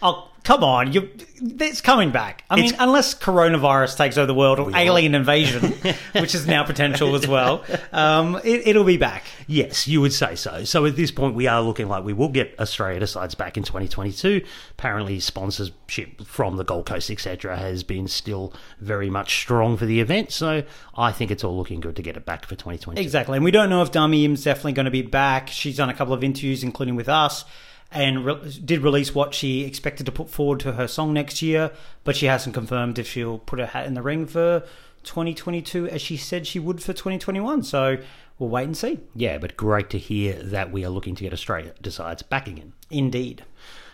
Oh, 0.04 0.28
come 0.42 0.64
on. 0.64 0.92
You, 0.92 1.08
it's 1.40 1.80
coming 1.80 2.10
back. 2.10 2.44
I 2.50 2.56
mean, 2.56 2.64
It's- 2.66 2.80
unless 2.82 3.14
coronavirus 3.14 3.96
takes 3.96 4.18
over 4.18 4.26
the 4.26 4.34
world 4.34 4.58
or 4.58 4.76
alien 4.76 5.14
invasion, 5.14 5.72
which 6.12 6.34
is 6.34 6.46
now 6.46 6.64
potential 6.64 7.14
as 7.14 7.28
well, 7.28 7.64
um, 7.92 8.40
it, 8.42 8.66
it'll 8.66 8.82
be 8.82 8.96
back. 8.96 9.24
Yes, 9.46 9.86
you 9.86 10.00
would 10.00 10.12
say 10.12 10.34
so. 10.34 10.64
So 10.64 10.84
at 10.86 10.96
this 10.96 11.12
point, 11.12 11.36
we 11.36 11.46
are 11.46 11.62
looking 11.62 11.88
like 11.88 12.02
we 12.04 12.12
will 12.12 12.28
get 12.30 12.58
Australia 12.58 12.98
decides 12.98 13.36
back 13.36 13.56
in 13.56 13.62
2022. 13.62 14.44
Apparently, 14.72 15.20
sponsorship 15.20 16.22
from 16.26 16.56
the 16.56 16.64
Gold 16.64 16.86
Coast, 16.86 17.10
etc., 17.10 17.56
has 17.56 17.84
been 17.84 18.08
still 18.08 18.52
very 18.80 19.10
much 19.10 19.36
strong 19.40 19.76
for 19.76 19.86
the 19.86 20.00
event. 20.00 20.32
So 20.32 20.64
I 20.96 21.12
think 21.12 21.30
it's 21.30 21.44
all 21.44 21.56
looking 21.56 21.78
good 21.80 21.94
to 21.96 22.02
get 22.02 22.16
it 22.16 22.24
back 22.24 22.42
for 22.46 22.56
2022. 22.56 23.00
Exactly. 23.00 23.36
And 23.36 23.44
we 23.44 23.52
don't 23.52 23.70
know 23.70 23.82
if 23.82 23.92
Dami 23.92 24.24
Im's 24.24 24.42
definitely 24.42 24.72
going 24.72 24.86
to 24.86 24.90
be 24.90 25.02
back. 25.02 25.48
She's 25.48 25.76
done 25.76 25.90
a 25.90 25.94
couple 25.94 26.14
of 26.14 26.24
interviews, 26.24 26.64
including 26.64 26.96
with 26.96 27.08
us, 27.08 27.44
and 27.92 28.24
re- 28.24 28.60
did 28.64 28.80
release 28.82 29.14
what 29.14 29.34
she 29.34 29.64
expected 29.64 30.06
to 30.06 30.12
put 30.12 30.30
forward 30.30 30.60
to 30.60 30.72
her 30.72 30.88
song 30.88 31.12
next 31.12 31.42
year, 31.42 31.70
but 32.04 32.16
she 32.16 32.26
hasn't 32.26 32.54
confirmed 32.54 32.98
if 32.98 33.06
she'll 33.06 33.38
put 33.38 33.58
her 33.58 33.66
hat 33.66 33.86
in 33.86 33.94
the 33.94 34.02
ring 34.02 34.26
for 34.26 34.64
2022 35.04 35.88
as 35.88 36.00
she 36.00 36.16
said 36.16 36.46
she 36.46 36.58
would 36.58 36.82
for 36.82 36.92
2021. 36.92 37.62
So 37.62 37.98
we'll 38.38 38.48
wait 38.48 38.64
and 38.64 38.76
see. 38.76 39.00
Yeah, 39.14 39.38
but 39.38 39.56
great 39.56 39.90
to 39.90 39.98
hear 39.98 40.34
that 40.42 40.72
we 40.72 40.84
are 40.84 40.90
looking 40.90 41.14
to 41.16 41.24
get 41.24 41.32
Australia 41.32 41.74
decides 41.80 42.22
back 42.22 42.48
again. 42.48 42.72
Indeed. 42.90 43.44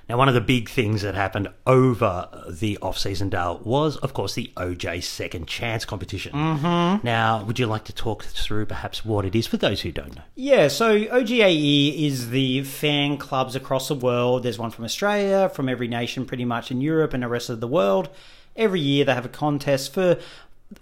Now, 0.09 0.17
one 0.17 0.29
of 0.29 0.35
the 0.35 0.41
big 0.41 0.71
things 0.71 1.03
that 1.03 1.15
happened 1.15 1.49
over 1.67 2.29
the 2.49 2.79
off-season, 2.81 3.29
Dale, 3.29 3.61
was, 3.63 3.99
of 3.99 4.15
course, 4.15 4.35
the 4.35 4.51
OGAE 4.57 5.03
Second 5.03 5.47
Chance 5.47 5.85
competition. 5.85 6.33
Mm-hmm. 6.33 7.07
Now, 7.07 7.45
would 7.45 7.59
you 7.59 7.67
like 7.67 7.85
to 7.85 7.93
talk 7.93 8.25
through 8.25 8.65
perhaps 8.67 9.05
what 9.05 9.27
it 9.27 9.35
is 9.35 9.47
for 9.47 9.59
those 9.59 9.83
who 9.83 9.93
don't 9.93 10.17
know? 10.17 10.23
Yeah, 10.35 10.69
so 10.69 10.99
OGAE 10.99 12.07
is 12.07 12.31
the 12.31 12.65
fan 12.65 13.19
clubs 13.19 13.55
across 13.55 13.89
the 13.89 13.95
world. 13.95 14.45
There's 14.45 14.59
one 14.59 14.71
from 14.71 14.87
Australia, 14.87 15.51
from 15.51 15.69
every 15.69 15.89
nation 15.89 16.25
pretty 16.25 16.47
much 16.47 16.71
in 16.71 16.81
Europe 16.81 17.13
and 17.13 17.23
the 17.23 17.29
rest 17.29 17.51
of 17.51 17.61
the 17.61 17.69
world. 17.69 18.09
Every 18.57 18.81
year 18.81 19.05
they 19.05 19.15
have 19.15 19.27
a 19.27 19.29
contest 19.29 19.93
for 19.93 20.19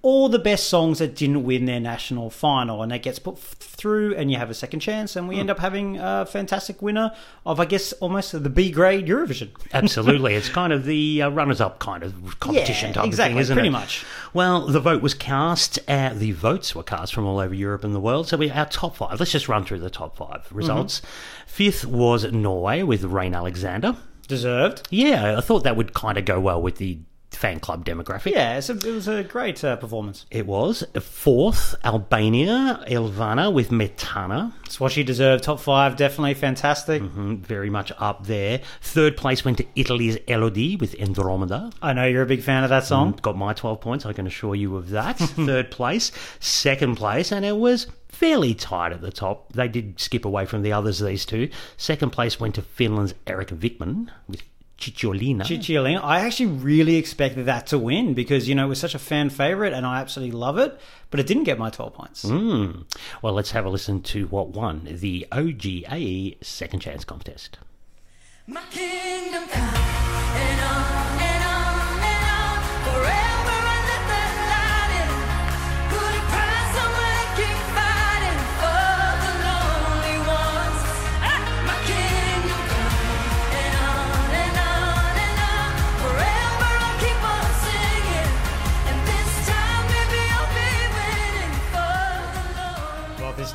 all 0.02 0.28
the 0.28 0.38
best 0.40 0.68
songs 0.68 0.98
that 0.98 1.14
didn't 1.14 1.44
win 1.44 1.64
their 1.66 1.78
national 1.78 2.28
final, 2.30 2.82
and 2.82 2.90
that 2.90 3.02
gets 3.04 3.20
put 3.20 3.36
f- 3.36 3.54
through, 3.60 4.16
and 4.16 4.30
you 4.32 4.36
have 4.36 4.50
a 4.50 4.54
second 4.54 4.80
chance, 4.80 5.14
and 5.14 5.28
we 5.28 5.38
end 5.38 5.48
up 5.48 5.60
having 5.60 5.96
a 5.98 6.26
fantastic 6.26 6.82
winner 6.82 7.12
of, 7.44 7.60
I 7.60 7.66
guess, 7.66 7.92
almost 7.94 8.32
the 8.32 8.50
B 8.50 8.72
grade 8.72 9.06
Eurovision. 9.06 9.50
Absolutely, 9.72 10.34
it's 10.34 10.48
kind 10.48 10.72
of 10.72 10.84
the 10.86 11.22
uh, 11.22 11.28
runners-up 11.28 11.78
kind 11.78 12.02
of 12.02 12.40
competition 12.40 12.88
Yeah, 12.88 12.94
type 12.94 13.04
exactly, 13.06 13.32
of 13.32 13.36
thing, 13.36 13.40
isn't 13.42 13.54
pretty 13.54 13.68
it? 13.68 13.72
much. 13.72 14.04
Well, 14.34 14.66
the 14.66 14.80
vote 14.80 15.02
was 15.02 15.14
cast. 15.14 15.78
Uh, 15.88 16.12
the 16.14 16.32
votes 16.32 16.74
were 16.74 16.82
cast 16.82 17.14
from 17.14 17.24
all 17.24 17.38
over 17.38 17.54
Europe 17.54 17.84
and 17.84 17.94
the 17.94 18.00
world. 18.00 18.26
So 18.26 18.36
we 18.36 18.50
our 18.50 18.66
top 18.66 18.96
five. 18.96 19.20
Let's 19.20 19.30
just 19.32 19.48
run 19.48 19.64
through 19.64 19.78
the 19.80 19.90
top 19.90 20.16
five 20.16 20.48
results. 20.50 21.00
Fifth 21.46 21.84
was 21.84 22.24
Norway 22.32 22.82
with 22.82 23.04
Rein 23.04 23.34
Alexander. 23.34 23.94
Deserved. 24.26 24.88
Yeah, 24.90 25.38
I 25.38 25.40
thought 25.40 25.62
that 25.62 25.76
would 25.76 25.94
kind 25.94 26.18
of 26.18 26.24
go 26.24 26.40
well 26.40 26.60
with 26.60 26.78
the 26.78 26.98
fan 27.36 27.60
club 27.60 27.84
demographic. 27.84 28.32
Yeah, 28.32 28.60
so 28.60 28.74
it 28.74 28.84
was 28.84 29.06
a 29.08 29.22
great 29.22 29.62
uh, 29.62 29.76
performance. 29.76 30.26
It 30.30 30.46
was. 30.46 30.84
Fourth, 31.00 31.74
Albania, 31.84 32.82
Elvana 32.88 33.52
with 33.52 33.70
Metana. 33.70 34.52
It's 34.64 34.80
what 34.80 34.92
she 34.92 35.02
deserved. 35.04 35.44
Top 35.44 35.60
five, 35.60 35.96
definitely 35.96 36.34
fantastic. 36.34 37.02
Mm, 37.02 37.38
Very 37.38 37.70
much 37.70 37.92
up 37.98 38.26
there. 38.26 38.60
Third 38.80 39.16
place 39.16 39.44
went 39.44 39.58
to 39.58 39.66
Italy's 39.76 40.16
Elodie 40.26 40.76
with 40.76 40.98
Andromeda. 41.00 41.70
I 41.82 41.92
know 41.92 42.06
you're 42.06 42.22
a 42.22 42.26
big 42.26 42.42
fan 42.42 42.64
of 42.64 42.70
that 42.70 42.84
song. 42.84 43.18
Got 43.22 43.36
my 43.36 43.52
12 43.52 43.80
points, 43.80 44.06
I 44.06 44.12
can 44.12 44.26
assure 44.26 44.54
you 44.54 44.76
of 44.76 44.90
that. 44.90 45.18
Third 45.18 45.70
place. 45.70 46.12
Second 46.40 46.96
place, 46.96 47.32
and 47.32 47.44
it 47.44 47.56
was 47.56 47.86
fairly 48.08 48.54
tight 48.54 48.92
at 48.92 49.02
the 49.02 49.10
top. 49.12 49.52
They 49.52 49.68
did 49.68 50.00
skip 50.00 50.24
away 50.24 50.46
from 50.46 50.62
the 50.62 50.72
others, 50.72 51.00
these 51.00 51.26
two. 51.26 51.50
Second 51.76 52.10
place 52.10 52.40
went 52.40 52.54
to 52.54 52.62
Finland's 52.62 53.14
Erika 53.26 53.54
Vikman 53.54 54.08
with 54.26 54.42
Cicciolina. 54.78 55.42
Cicciolina. 55.42 56.02
I 56.02 56.20
actually 56.20 56.46
really 56.46 56.96
expected 56.96 57.46
that 57.46 57.66
to 57.68 57.78
win 57.78 58.14
because, 58.14 58.48
you 58.48 58.54
know, 58.54 58.66
it 58.66 58.68
was 58.68 58.80
such 58.80 58.94
a 58.94 58.98
fan 58.98 59.30
favourite 59.30 59.72
and 59.72 59.86
I 59.86 60.00
absolutely 60.00 60.36
love 60.36 60.58
it, 60.58 60.78
but 61.10 61.18
it 61.18 61.26
didn't 61.26 61.44
get 61.44 61.58
my 61.58 61.70
12 61.70 61.94
points. 61.94 62.24
Mm. 62.24 62.84
Well, 63.22 63.32
let's 63.32 63.52
have 63.52 63.64
a 63.64 63.70
listen 63.70 64.02
to 64.02 64.26
what 64.26 64.48
won 64.48 64.82
the 64.84 65.26
OGAE 65.32 66.44
Second 66.44 66.80
Chance 66.80 67.04
contest. 67.04 67.58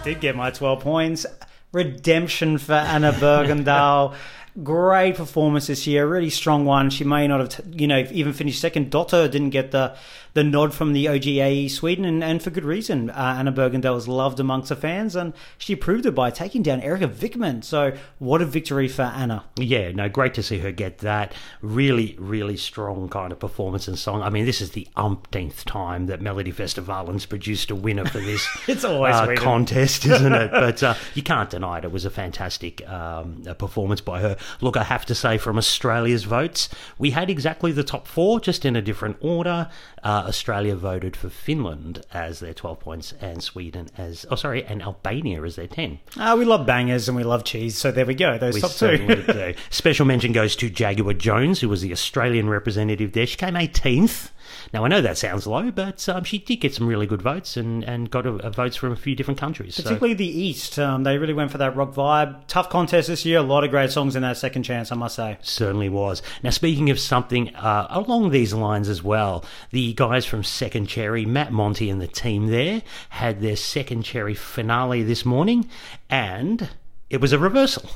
Did 0.03 0.19
get 0.19 0.35
my 0.35 0.51
12 0.51 0.79
points. 0.79 1.25
Redemption 1.71 2.57
for 2.57 2.73
Anna 2.73 3.11
Bergendahl. 3.13 4.15
Great 4.63 5.15
performance 5.15 5.67
this 5.67 5.87
year, 5.87 6.07
really 6.07 6.29
strong 6.29 6.65
one. 6.65 6.89
She 6.89 7.03
may 7.03 7.27
not 7.27 7.39
have, 7.39 7.65
you 7.73 7.87
know, 7.87 8.05
even 8.11 8.33
finished 8.33 8.59
second. 8.59 8.89
Dotter 8.89 9.27
didn't 9.27 9.51
get 9.51 9.71
the 9.71 9.95
the 10.33 10.43
nod 10.43 10.73
from 10.73 10.93
the 10.93 11.05
OGAE 11.07 11.69
Sweden, 11.69 12.05
and, 12.05 12.23
and 12.23 12.41
for 12.41 12.51
good 12.51 12.63
reason. 12.63 13.09
Uh, 13.09 13.35
Anna 13.37 13.51
Bergendahl 13.51 13.93
was 13.93 14.07
loved 14.07 14.39
amongst 14.39 14.69
the 14.69 14.75
fans, 14.75 15.15
and 15.15 15.33
she 15.57 15.75
proved 15.75 16.05
it 16.05 16.15
by 16.15 16.29
taking 16.31 16.63
down 16.63 16.81
Erika 16.81 17.07
Vikman. 17.07 17.63
So, 17.63 17.93
what 18.19 18.41
a 18.41 18.45
victory 18.45 18.87
for 18.87 19.03
Anna! 19.03 19.43
Yeah, 19.57 19.91
no, 19.91 20.07
great 20.09 20.33
to 20.35 20.43
see 20.43 20.59
her 20.59 20.71
get 20.71 20.99
that. 20.99 21.33
Really, 21.61 22.15
really 22.17 22.57
strong 22.57 23.09
kind 23.09 23.31
of 23.31 23.39
performance 23.39 23.87
and 23.87 23.99
song. 23.99 24.21
I 24.21 24.29
mean, 24.29 24.45
this 24.45 24.61
is 24.61 24.71
the 24.71 24.87
umpteenth 24.95 25.65
time 25.65 26.05
that 26.05 26.21
Melodifestivalen's 26.21 27.25
produced 27.25 27.71
a 27.71 27.75
winner 27.75 28.05
for 28.05 28.19
this 28.19 28.47
It's 28.67 28.85
always 28.85 29.15
uh, 29.15 29.35
contest, 29.35 30.05
isn't 30.05 30.33
it? 30.33 30.51
But 30.61 30.83
uh, 30.83 30.93
you 31.15 31.23
can't 31.23 31.49
deny 31.49 31.79
it. 31.79 31.85
It 31.85 31.91
was 31.91 32.05
a 32.05 32.09
fantastic 32.09 32.87
um, 32.87 33.43
performance 33.57 33.99
by 33.99 34.21
her. 34.21 34.37
Look, 34.59 34.77
I 34.77 34.83
have 34.83 35.05
to 35.07 35.15
say, 35.15 35.37
from 35.37 35.57
Australia's 35.57 36.23
votes, 36.23 36.69
we 36.97 37.11
had 37.11 37.29
exactly 37.29 37.71
the 37.71 37.83
top 37.83 38.07
four, 38.07 38.39
just 38.39 38.65
in 38.65 38.75
a 38.75 38.81
different 38.81 39.17
order. 39.21 39.69
Uh, 40.03 40.25
Australia 40.27 40.75
voted 40.75 41.15
for 41.15 41.29
Finland 41.29 42.05
as 42.13 42.39
their 42.39 42.53
12 42.53 42.79
points 42.79 43.13
and 43.21 43.43
Sweden 43.43 43.89
as, 43.97 44.25
oh, 44.29 44.35
sorry, 44.35 44.63
and 44.65 44.81
Albania 44.81 45.43
as 45.43 45.55
their 45.55 45.67
10. 45.67 45.99
Uh, 46.17 46.35
we 46.37 46.45
love 46.45 46.65
bangers 46.65 47.07
and 47.07 47.15
we 47.15 47.23
love 47.23 47.43
cheese, 47.43 47.77
so 47.77 47.91
there 47.91 48.05
we 48.05 48.15
go. 48.15 48.37
Those 48.37 48.55
We 48.55 48.61
top 48.61 48.71
two. 48.71 49.53
Special 49.69 50.05
mention 50.05 50.31
goes 50.31 50.55
to 50.57 50.69
Jaguar 50.69 51.13
Jonze, 51.13 51.59
who 51.59 51.69
was 51.69 51.81
the 51.81 51.91
Australian 51.91 52.49
representative 52.49 53.13
there. 53.13 53.25
She 53.25 53.37
came 53.37 53.53
18th. 53.53 54.31
Now, 54.73 54.85
I 54.85 54.87
know 54.87 55.01
that 55.01 55.17
sounds 55.17 55.47
low, 55.47 55.71
but 55.71 56.07
um, 56.09 56.23
she 56.23 56.37
did 56.37 56.57
get 56.57 56.73
some 56.73 56.87
really 56.87 57.05
good 57.05 57.21
votes 57.21 57.57
and, 57.57 57.83
and 57.83 58.09
got 58.09 58.25
a, 58.25 58.31
a 58.35 58.49
votes 58.49 58.75
from 58.75 58.91
a 58.91 58.95
few 58.95 59.15
different 59.15 59.39
countries. 59.39 59.75
So, 59.75 59.83
Particularly 59.83 60.13
the 60.13 60.27
East, 60.27 60.77
um, 60.79 61.03
they 61.03 61.17
really 61.17 61.33
went 61.33 61.51
for 61.51 61.57
that 61.57 61.75
rock 61.75 61.93
vibe. 61.93 62.47
Tough 62.47 62.69
contest 62.69 63.07
this 63.07 63.25
year. 63.25 63.39
A 63.39 63.43
lot 63.43 63.63
of 63.63 63.69
great 63.69 63.91
songs 63.91 64.15
in 64.15 64.21
that 64.21 64.37
second 64.37 64.63
chance, 64.63 64.91
I 64.91 64.95
must 64.95 65.15
say. 65.15 65.37
certainly 65.41 65.89
was. 65.89 66.21
Now, 66.43 66.49
speaking 66.49 66.89
of 66.89 66.99
something 66.99 67.55
uh, 67.55 67.87
along 67.89 68.31
these 68.31 68.53
lines 68.53 68.89
as 68.89 69.03
well, 69.03 69.43
the 69.71 69.93
guys 69.93 70.25
from 70.25 70.43
Second 70.43 70.87
Cherry, 70.87 71.25
Matt 71.25 71.51
Monty 71.51 71.89
and 71.89 72.01
the 72.01 72.07
team 72.07 72.47
there, 72.47 72.81
had 73.09 73.41
their 73.41 73.55
Second 73.55 74.03
Cherry 74.03 74.33
finale 74.33 75.03
this 75.03 75.25
morning, 75.25 75.69
and 76.09 76.69
it 77.09 77.19
was 77.19 77.33
a 77.33 77.39
reversal. 77.39 77.89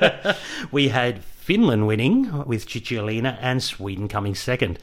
we 0.70 0.88
had 0.88 1.22
Finland 1.46 1.86
winning 1.86 2.44
with 2.44 2.66
Cicciolina 2.66 3.38
and 3.40 3.62
Sweden 3.62 4.08
coming 4.08 4.34
second. 4.34 4.78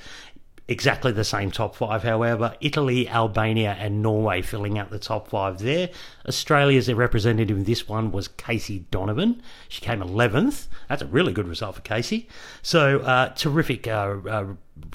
Exactly 0.70 1.12
the 1.12 1.25
same 1.25 1.51
top 1.51 1.75
five, 1.75 2.03
however. 2.03 2.55
Italy, 2.62 3.10
Albania, 3.10 3.75
and 3.77 4.01
Norway 4.01 4.41
filling 4.41 4.79
out 4.79 4.91
the 4.91 5.00
top 5.00 5.27
five 5.27 5.60
there. 5.60 5.89
Australia's 6.25 6.91
representative 6.91 7.58
in 7.58 7.65
this 7.65 7.89
one 7.89 8.13
was 8.13 8.29
Casey 8.29 8.86
Donovan. 8.89 9.41
She 9.67 9.82
came 9.82 10.00
11th. 10.00 10.67
That's 10.88 11.01
a 11.01 11.08
really 11.08 11.34
good 11.34 11.50
result 11.50 11.75
for 11.75 11.82
Casey. 11.82 12.29
So, 12.62 13.00
uh, 13.00 13.29
terrific 13.29 13.88
uh, 13.88 14.15
uh, 14.29 14.46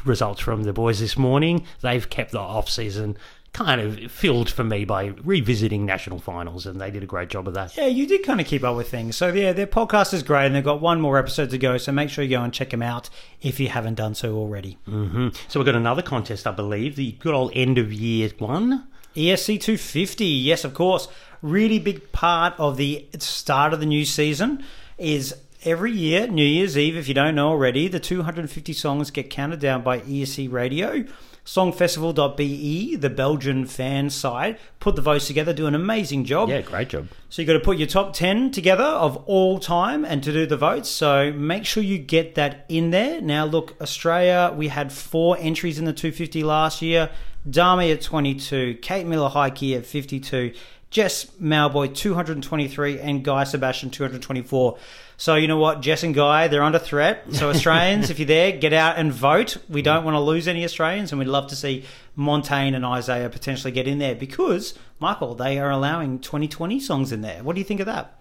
results 0.06 0.40
from 0.40 0.62
the 0.62 0.72
boys 0.72 1.00
this 1.00 1.18
morning. 1.18 1.66
They've 1.82 2.08
kept 2.08 2.30
the 2.30 2.40
off 2.40 2.70
season 2.70 3.18
kind 3.58 3.80
of 3.80 4.10
filled 4.12 4.48
for 4.48 4.62
me 4.62 4.84
by 4.84 5.06
revisiting 5.24 5.84
national 5.84 6.20
finals, 6.20 6.64
and 6.64 6.80
they 6.80 6.92
did 6.92 7.02
a 7.02 7.06
great 7.06 7.28
job 7.28 7.48
of 7.48 7.54
that. 7.54 7.76
Yeah, 7.76 7.86
you 7.86 8.06
did 8.06 8.22
kind 8.22 8.40
of 8.40 8.46
keep 8.46 8.62
up 8.62 8.76
with 8.76 8.88
things. 8.88 9.16
So, 9.16 9.32
yeah, 9.32 9.52
their 9.52 9.66
podcast 9.66 10.14
is 10.14 10.22
great 10.22 10.46
and 10.46 10.54
they've 10.54 10.62
got 10.64 10.80
one 10.80 11.00
more 11.00 11.18
episode 11.18 11.50
to 11.50 11.58
go. 11.58 11.76
So, 11.76 11.90
make 11.90 12.08
sure 12.08 12.22
you 12.22 12.30
go 12.30 12.42
and 12.42 12.52
check 12.52 12.70
them 12.70 12.82
out 12.82 13.10
if 13.42 13.58
you 13.58 13.68
haven't 13.68 13.94
done 13.96 14.14
so 14.14 14.36
already. 14.36 14.78
hmm 14.84 15.30
So, 15.48 15.58
we've 15.58 15.66
got 15.66 15.74
another 15.74 16.02
contest, 16.02 16.46
I 16.46 16.52
believe, 16.52 16.94
the 16.94 17.12
good 17.12 17.34
old 17.34 17.50
end 17.54 17.78
of 17.78 17.92
year 17.92 18.30
one. 18.38 18.86
ESC 19.16 19.60
250, 19.60 20.24
yes, 20.24 20.62
of 20.64 20.72
course. 20.74 21.08
Really 21.42 21.80
big 21.80 22.12
part 22.12 22.54
of 22.58 22.76
the 22.76 23.08
start 23.18 23.72
of 23.72 23.80
the 23.80 23.86
new 23.86 24.04
season 24.04 24.64
is 24.98 25.34
every 25.64 25.90
year, 25.90 26.28
New 26.28 26.44
Year's 26.44 26.78
Eve, 26.78 26.96
if 26.96 27.08
you 27.08 27.14
don't 27.14 27.34
know 27.34 27.48
already, 27.48 27.88
the 27.88 27.98
250 27.98 28.72
songs 28.72 29.10
get 29.10 29.30
counted 29.30 29.58
down 29.58 29.82
by 29.82 29.98
ESC 30.00 30.50
Radio. 30.52 31.04
Songfestival.be, 31.48 32.96
the 32.96 33.08
Belgian 33.08 33.64
fan 33.64 34.10
side, 34.10 34.58
put 34.80 34.96
the 34.96 35.02
votes 35.02 35.26
together, 35.26 35.54
do 35.54 35.66
an 35.66 35.74
amazing 35.74 36.26
job. 36.26 36.50
Yeah, 36.50 36.60
great 36.60 36.90
job. 36.90 37.08
So 37.30 37.40
you've 37.40 37.46
got 37.46 37.54
to 37.54 37.60
put 37.60 37.78
your 37.78 37.88
top 37.88 38.12
10 38.12 38.50
together 38.50 38.84
of 38.84 39.16
all 39.24 39.58
time 39.58 40.04
and 40.04 40.22
to 40.24 40.30
do 40.30 40.44
the 40.44 40.58
votes. 40.58 40.90
So 40.90 41.32
make 41.32 41.64
sure 41.64 41.82
you 41.82 41.96
get 41.96 42.34
that 42.34 42.66
in 42.68 42.90
there. 42.90 43.22
Now, 43.22 43.46
look, 43.46 43.80
Australia, 43.80 44.52
we 44.54 44.68
had 44.68 44.92
four 44.92 45.38
entries 45.40 45.78
in 45.78 45.86
the 45.86 45.94
250 45.94 46.42
last 46.42 46.82
year. 46.82 47.08
Dami 47.48 47.94
at 47.94 48.02
22, 48.02 48.80
Kate 48.82 49.06
Miller-Heidke 49.06 49.74
at 49.74 49.86
52, 49.86 50.52
Jess 50.90 51.26
Mauboy 51.40 51.94
223, 51.94 53.00
and 53.00 53.22
Guy 53.22 53.44
Sebastian 53.44 53.90
224. 53.90 54.78
So 55.18 55.34
you 55.34 55.48
know 55.48 55.58
what, 55.58 55.82
Jess 55.82 56.02
and 56.02 56.14
Guy, 56.14 56.48
they're 56.48 56.62
under 56.62 56.78
threat. 56.78 57.24
So 57.32 57.50
Australians, 57.50 58.08
if 58.08 58.18
you're 58.18 58.26
there, 58.26 58.52
get 58.52 58.72
out 58.72 58.96
and 58.96 59.12
vote. 59.12 59.58
We 59.68 59.82
don't 59.82 60.04
want 60.04 60.14
to 60.14 60.20
lose 60.20 60.48
any 60.48 60.64
Australians, 60.64 61.12
and 61.12 61.18
we'd 61.18 61.28
love 61.28 61.48
to 61.48 61.56
see 61.56 61.84
Montaigne 62.16 62.74
and 62.74 62.84
Isaiah 62.84 63.28
potentially 63.28 63.72
get 63.72 63.86
in 63.86 63.98
there 63.98 64.14
because 64.14 64.78
Michael, 64.98 65.34
they 65.34 65.58
are 65.58 65.70
allowing 65.70 66.20
2020 66.20 66.80
songs 66.80 67.12
in 67.12 67.20
there. 67.20 67.42
What 67.42 67.54
do 67.54 67.60
you 67.60 67.66
think 67.66 67.80
of 67.80 67.86
that? 67.86 68.18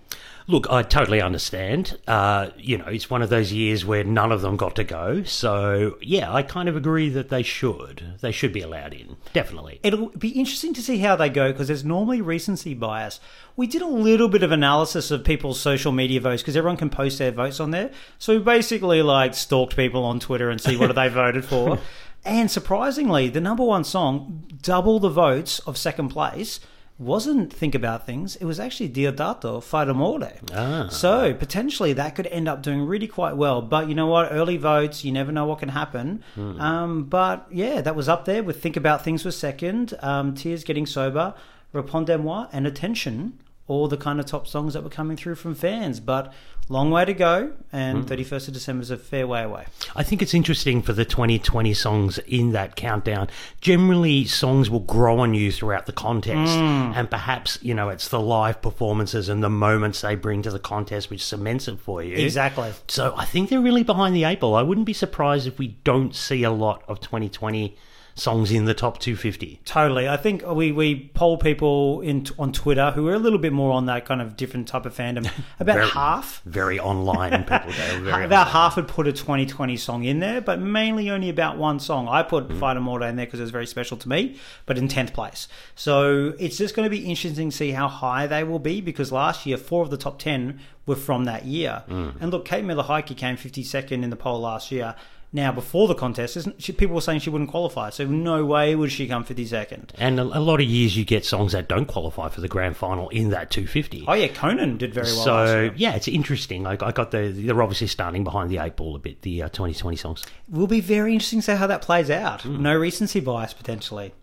Look, 0.50 0.72
I 0.72 0.82
totally 0.82 1.22
understand. 1.22 1.98
Uh, 2.08 2.52
you 2.58 2.78
know, 2.78 2.86
it's 2.86 3.10
one 3.10 3.22
of 3.22 3.30
those 3.30 3.52
years 3.52 3.84
where 3.84 4.06
none 4.06 4.32
of 4.32 4.42
them 4.42 4.56
got 4.56 4.78
to 4.78 4.86
go. 4.86 5.24
So, 5.24 5.98
yeah, 6.02 6.34
I 6.34 6.42
kind 6.42 6.70
of 6.70 6.78
agree 6.78 7.10
that 7.10 7.28
they 7.28 7.44
should. 7.44 8.16
They 8.22 8.32
should 8.32 8.54
be 8.54 8.62
allowed 8.62 8.94
in. 8.94 9.18
Definitely. 9.34 9.82
It'll 9.84 10.08
be 10.08 10.30
interesting 10.30 10.74
to 10.76 10.82
see 10.82 11.00
how 11.00 11.18
they 11.18 11.28
go 11.28 11.52
because 11.52 11.68
there's 11.68 11.84
normally 11.84 12.22
recency 12.22 12.74
bias. 12.74 13.20
We 13.58 13.68
did 13.68 13.82
a 13.82 13.88
little 13.88 14.30
bit 14.30 14.42
of 14.42 14.54
analysis 14.54 15.12
of 15.12 15.26
people's 15.26 15.60
social 15.60 15.92
media 15.92 16.22
votes 16.22 16.42
because 16.42 16.56
everyone 16.56 16.78
can 16.78 16.90
post 16.90 17.20
their 17.20 17.32
votes 17.32 17.60
on 17.60 17.72
there. 17.72 17.92
So 18.18 18.38
we 18.38 18.40
basically 18.40 19.02
like 19.02 19.34
stalked 19.34 19.76
people 19.76 20.06
on 20.06 20.22
Twitter 20.22 20.50
and 20.50 20.62
see 20.62 20.78
what 20.78 20.96
they 20.96 21.10
voted 21.10 21.44
for. 21.44 21.80
And 22.26 22.52
surprisingly, 22.52 23.30
the 23.30 23.40
number 23.40 23.64
one 23.64 23.86
song, 23.86 24.44
double 24.62 25.00
the 25.00 25.08
votes 25.08 25.60
of 25.60 25.78
second 25.78 26.10
place, 26.10 26.60
wasn't 27.00 27.54
Think 27.54 27.76
About 27.76 28.06
Things. 28.06 28.36
It 28.38 28.46
was 28.46 28.60
actually 28.60 28.90
Diodato 28.90 29.62
Fai 29.62 29.86
Rumore. 29.86 30.34
Ah. 30.54 30.88
So 30.90 31.34
potentially 31.34 31.94
that 31.94 32.16
could 32.16 32.28
end 32.28 32.48
up 32.48 32.62
doing 32.64 32.82
really 32.86 33.08
quite 33.08 33.36
well. 33.38 33.62
But 33.62 33.88
you 33.88 33.96
know 33.96 34.08
what? 34.08 34.32
Early 34.32 34.58
votes, 34.58 35.06
you 35.06 35.12
never 35.12 35.32
know 35.32 35.46
what 35.46 35.60
can 35.60 35.70
happen. 35.70 36.24
Um, 36.38 37.04
but 37.04 37.48
yeah, 37.52 37.82
that 37.82 37.96
was 37.96 38.10
up 38.10 38.26
there 38.26 38.42
with 38.44 38.62
Think 38.62 38.78
About 38.78 39.04
Things 39.04 39.24
was 39.24 39.38
second. 39.38 39.94
Um, 40.02 40.34
Tears 40.34 40.64
Getting 40.64 40.86
Sober, 40.86 41.34
Répondez-moi, 41.74 42.48
and 42.52 42.66
Attention. 42.66 43.38
All 43.68 43.88
the 43.88 43.98
kind 43.98 44.20
of 44.20 44.26
top 44.26 44.48
songs 44.48 44.74
that 44.74 44.84
were 44.84 44.90
coming 44.90 45.18
through 45.18 45.36
from 45.36 45.56
fans. 45.56 46.00
But 46.00 46.34
long 46.70 46.92
way 46.92 47.06
to 47.06 47.14
go. 47.14 47.54
And 47.72 48.06
mm. 48.06 48.08
31st 48.08 48.50
of 48.50 48.54
December 48.54 48.82
is 48.82 48.92
a 48.92 48.98
fair 48.98 49.28
way 49.28 49.44
away. 49.44 49.66
I 49.96 50.04
think 50.04 50.22
it's 50.22 50.34
interesting 50.34 50.82
for 50.82 50.94
the 50.94 51.06
2020 51.06 51.74
songs 51.74 52.18
in 52.20 52.52
that 52.52 52.76
countdown. 52.76 53.30
Generally, 53.62 54.26
songs 54.26 54.70
will 54.70 54.82
grow 54.82 55.20
on 55.20 55.34
you 55.34 55.52
throughout 55.52 55.86
the 55.86 55.94
contest, 55.94 56.52
mm. 56.58 56.96
and 56.96 57.10
perhaps 57.10 57.60
you 57.62 57.74
know 57.74 57.90
it's 57.90 58.10
the 58.10 58.20
live 58.20 58.62
performances 58.62 59.30
and 59.30 59.44
the 59.44 59.50
moments 59.50 60.02
they 60.02 60.16
bring 60.16 60.42
to 60.42 60.52
the 60.52 60.60
contest 60.60 61.10
which 61.10 61.24
cements 61.24 61.68
it 61.68 61.80
for 61.80 62.04
you. 62.04 62.16
Exactly. 62.16 62.72
So 62.88 63.14
I 63.16 63.26
think 63.26 63.50
they're 63.50 63.62
really 63.62 63.84
behind 63.84 64.16
the 64.16 64.24
eight 64.24 64.40
ball. 64.40 64.56
I 64.56 64.62
wouldn't 64.62 64.88
be 64.88 64.94
surprised 64.94 65.48
if 65.48 65.60
we 65.60 65.70
don't 65.84 66.16
see 66.16 66.44
a 66.44 66.52
lot 66.52 66.84
of 66.88 67.00
2020 67.00 67.76
songs 68.18 68.52
in 68.52 68.66
the 68.66 68.74
top 68.74 69.00
250. 69.00 69.62
Totally. 69.64 70.10
I 70.10 70.18
think 70.18 70.44
we, 70.46 70.72
we 70.72 71.12
poll 71.14 71.38
people 71.38 72.02
in 72.02 72.26
on 72.40 72.52
Twitter 72.52 72.92
who 72.92 73.08
are 73.08 73.14
a 73.14 73.20
little 73.20 73.38
bit 73.38 73.54
more 73.54 73.72
on 73.72 73.86
that 73.86 74.06
kind 74.06 74.22
of 74.22 74.36
different 74.36 74.68
type 74.68 74.86
of 74.88 74.96
fandom. 74.96 75.30
About 75.60 75.76
Very- 75.76 75.90
half. 75.90 76.42
Very 76.46 76.80
online 76.80 77.44
people. 77.46 77.72
Very 77.72 78.26
About 78.26 78.48
online. 78.48 78.48
half 78.48 78.76
would 78.76 78.88
put 78.88 79.08
a 79.08 79.14
2020 79.14 79.78
song 79.78 80.04
in 80.04 80.20
there, 80.20 80.42
but 80.42 80.60
mainly 80.60 81.10
only 81.12 81.30
about 81.30 81.58
one 81.58 81.80
song. 81.80 82.08
I 82.08 82.24
put 82.24 82.48
Mm. 82.48 82.60
Fai 82.60 82.74
Rumore 82.76 83.08
in 83.10 83.16
there 83.18 83.26
because 83.26 83.40
it 83.40 83.44
was 83.44 83.52
very 83.52 83.68
special 83.68 83.98
to 83.98 84.10
me, 84.10 84.38
but 84.66 84.78
in 84.78 84.88
10th 84.88 85.14
place. 85.14 85.48
So 85.76 86.34
it's 86.40 86.58
just 86.58 86.76
going 86.76 86.86
to 86.86 86.90
be 86.90 87.06
interesting 87.06 87.50
to 87.52 87.56
see 87.56 87.72
how 87.72 87.88
high 87.88 88.26
they 88.26 88.44
will 88.44 88.60
be 88.60 88.82
because 88.82 89.12
last 89.12 89.46
year, 89.46 89.58
four 89.58 89.84
of 89.84 89.90
the 89.92 89.98
top 89.98 90.18
10 90.20 90.60
were 90.86 90.96
from 90.96 91.26
that 91.26 91.46
year. 91.46 91.84
Mm. 91.90 92.16
And 92.22 92.32
look, 92.32 92.46
Kate 92.46 92.64
Miller-Heidke 92.64 93.16
came 93.18 93.36
52nd 93.38 94.04
in 94.04 94.10
the 94.10 94.16
poll 94.16 94.40
last 94.40 94.72
year. 94.72 94.96
Now, 95.34 95.52
before 95.52 95.88
the 95.88 95.96
contest, 95.96 96.38
isn't 96.38 96.62
she, 96.62 96.72
people 96.72 96.96
were 96.96 97.02
saying 97.02 97.20
she 97.20 97.30
wouldn't 97.30 97.50
qualify, 97.50 97.90
so 97.90 98.06
no 98.06 98.46
way 98.46 98.76
would 98.76 98.92
she 98.92 99.08
come 99.08 99.26
52nd. 99.26 99.90
And 99.98 100.20
a, 100.20 100.24
a 100.24 100.40
lot 100.40 100.62
of 100.62 100.68
years 100.68 100.96
you 100.96 101.04
get 101.04 101.26
songs 101.26 101.52
that 101.52 101.68
don't 101.68 101.86
qualify 101.86 102.30
for 102.30 102.40
the 102.40 102.48
grand 102.48 102.78
final 102.78 103.10
in 103.10 103.30
that 103.32 103.52
250. 103.52 104.06
Oh, 104.08 104.14
yeah, 104.14 104.28
Conan 104.28 104.78
did 104.78 104.94
very 104.94 105.08
well 105.08 105.24
so 105.24 105.72
yeah, 105.76 105.96
it's 105.96 106.08
interesting. 106.08 106.66
I, 106.66 106.72
I 106.72 106.92
got 106.92 107.12
the 107.12 107.32
they're 107.32 107.62
obviously 107.62 107.88
starting 107.88 108.24
behind 108.24 108.50
the 108.50 108.60
eight 108.60 108.76
ball 108.76 108.96
a 108.96 109.00
bit. 109.00 109.22
The 109.22 109.44
uh, 109.44 109.50
2020 109.50 109.98
songs. 109.98 110.26
Will 110.50 110.68
be 110.68 110.80
very 110.82 111.14
interesting 111.14 111.40
to 111.40 111.46
see 111.46 111.56
how 111.56 111.68
that 111.68 111.82
plays 111.82 112.10
out. 112.10 112.42
Mm. 112.42 112.60
No 112.60 112.76
recency 112.76 113.20
bias, 113.20 113.54
potentially. 113.54 114.14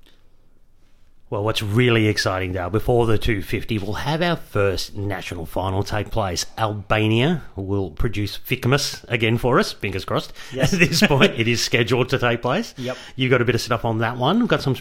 Well, 1.35 1.43
what's 1.43 1.65
really 1.65 2.07
exciting 2.07 2.53
now, 2.53 2.69
before 2.69 3.07
the 3.07 3.19
250, 3.19 3.79
we'll 3.79 3.95
have 3.95 4.23
our 4.23 4.37
first 4.37 4.95
national 4.95 5.47
final 5.47 5.83
take 5.83 6.13
place. 6.13 6.47
Albania 6.57 7.43
will 7.57 7.91
produce 7.91 8.39
Ficmus 8.39 9.05
again 9.09 9.37
for 9.39 9.59
us, 9.59 9.73
fingers 9.73 10.05
crossed. 10.05 10.33
Yes. 10.53 10.73
At 10.73 10.79
this 10.79 11.03
point, 11.05 11.33
it 11.37 11.49
is 11.49 11.61
scheduled 11.61 12.11
to 12.11 12.21
take 12.21 12.41
place. 12.41 12.73
Yep. 12.77 12.97
You 13.17 13.29
got 13.29 13.43
a 13.43 13.45
bit 13.45 13.57
of 13.57 13.61
stuff 13.61 13.85
on 13.85 13.99
that 13.99 14.17
one. 14.17 14.39
We've 14.39 14.47
got 14.47 14.63
some, 14.63 14.77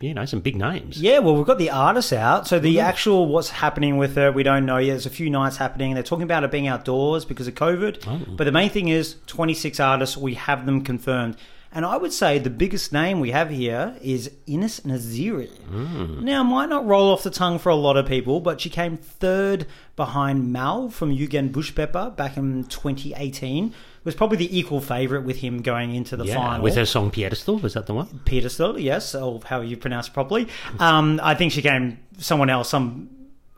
you 0.00 0.14
know, 0.14 0.24
some 0.24 0.40
big 0.40 0.56
names. 0.56 0.98
Yeah, 0.98 1.18
well, 1.18 1.36
we've 1.36 1.44
got 1.44 1.58
the 1.58 1.68
artists 1.68 2.14
out. 2.14 2.48
So 2.48 2.56
Mm-hmm. 2.56 2.64
the 2.64 2.80
actual 2.80 3.26
what's 3.26 3.50
happening 3.50 3.98
with 3.98 4.14
her, 4.16 4.32
we 4.32 4.42
don't 4.44 4.64
know 4.64 4.78
yet. 4.78 4.92
There's 4.92 5.04
a 5.04 5.10
few 5.10 5.28
nights 5.28 5.58
happening. 5.58 5.92
They're 5.92 6.02
talking 6.02 6.22
about 6.22 6.42
it 6.42 6.50
being 6.50 6.68
outdoors 6.68 7.26
because 7.26 7.48
of 7.48 7.54
COVID. 7.54 8.04
Oh. 8.06 8.34
But 8.34 8.44
the 8.44 8.52
main 8.52 8.70
thing 8.70 8.88
is 8.88 9.16
26 9.26 9.78
artists. 9.78 10.16
We 10.16 10.32
have 10.36 10.64
them 10.64 10.84
confirmed. 10.84 11.36
And 11.74 11.86
I 11.86 11.96
would 11.96 12.12
say 12.12 12.38
the 12.38 12.50
biggest 12.50 12.92
name 12.92 13.18
we 13.20 13.30
have 13.30 13.48
here 13.48 13.96
is 14.02 14.30
Inis 14.46 14.80
Neziri. 14.80 15.48
Mm. 15.70 16.20
Now, 16.22 16.42
might 16.42 16.68
not 16.68 16.84
roll 16.86 17.10
off 17.10 17.22
the 17.22 17.30
tongue 17.30 17.58
for 17.58 17.70
a 17.70 17.74
lot 17.74 17.96
of 17.96 18.06
people, 18.06 18.40
but 18.40 18.60
she 18.60 18.68
came 18.68 18.98
third 18.98 19.66
behind 19.96 20.52
Mal 20.52 20.90
from 20.90 21.10
Eugent 21.12 21.52
Bushpepa 21.52 22.14
back 22.14 22.36
in 22.36 22.64
2018. 22.64 23.72
Was 24.04 24.14
probably 24.14 24.36
the 24.36 24.58
equal 24.58 24.80
favourite 24.80 25.24
with 25.24 25.38
him 25.38 25.62
going 25.62 25.94
into 25.94 26.16
the 26.16 26.24
Yeah, 26.26 26.34
final. 26.34 26.62
with 26.62 26.74
her 26.74 26.84
song 26.84 27.10
Pedestal, 27.10 27.58
was 27.58 27.74
that 27.74 27.86
the 27.86 27.94
one? 27.94 28.20
Pedestal, 28.26 28.78
yes, 28.78 29.14
or 29.14 29.40
how 29.44 29.60
you 29.60 29.76
pronounce 29.76 30.08
it 30.08 30.12
properly. 30.12 30.48
Um, 30.78 31.20
I 31.22 31.34
think 31.36 31.52
she 31.52 31.62
came 31.62 31.98
someone 32.18 32.50
else, 32.50 32.68
some 32.68 33.08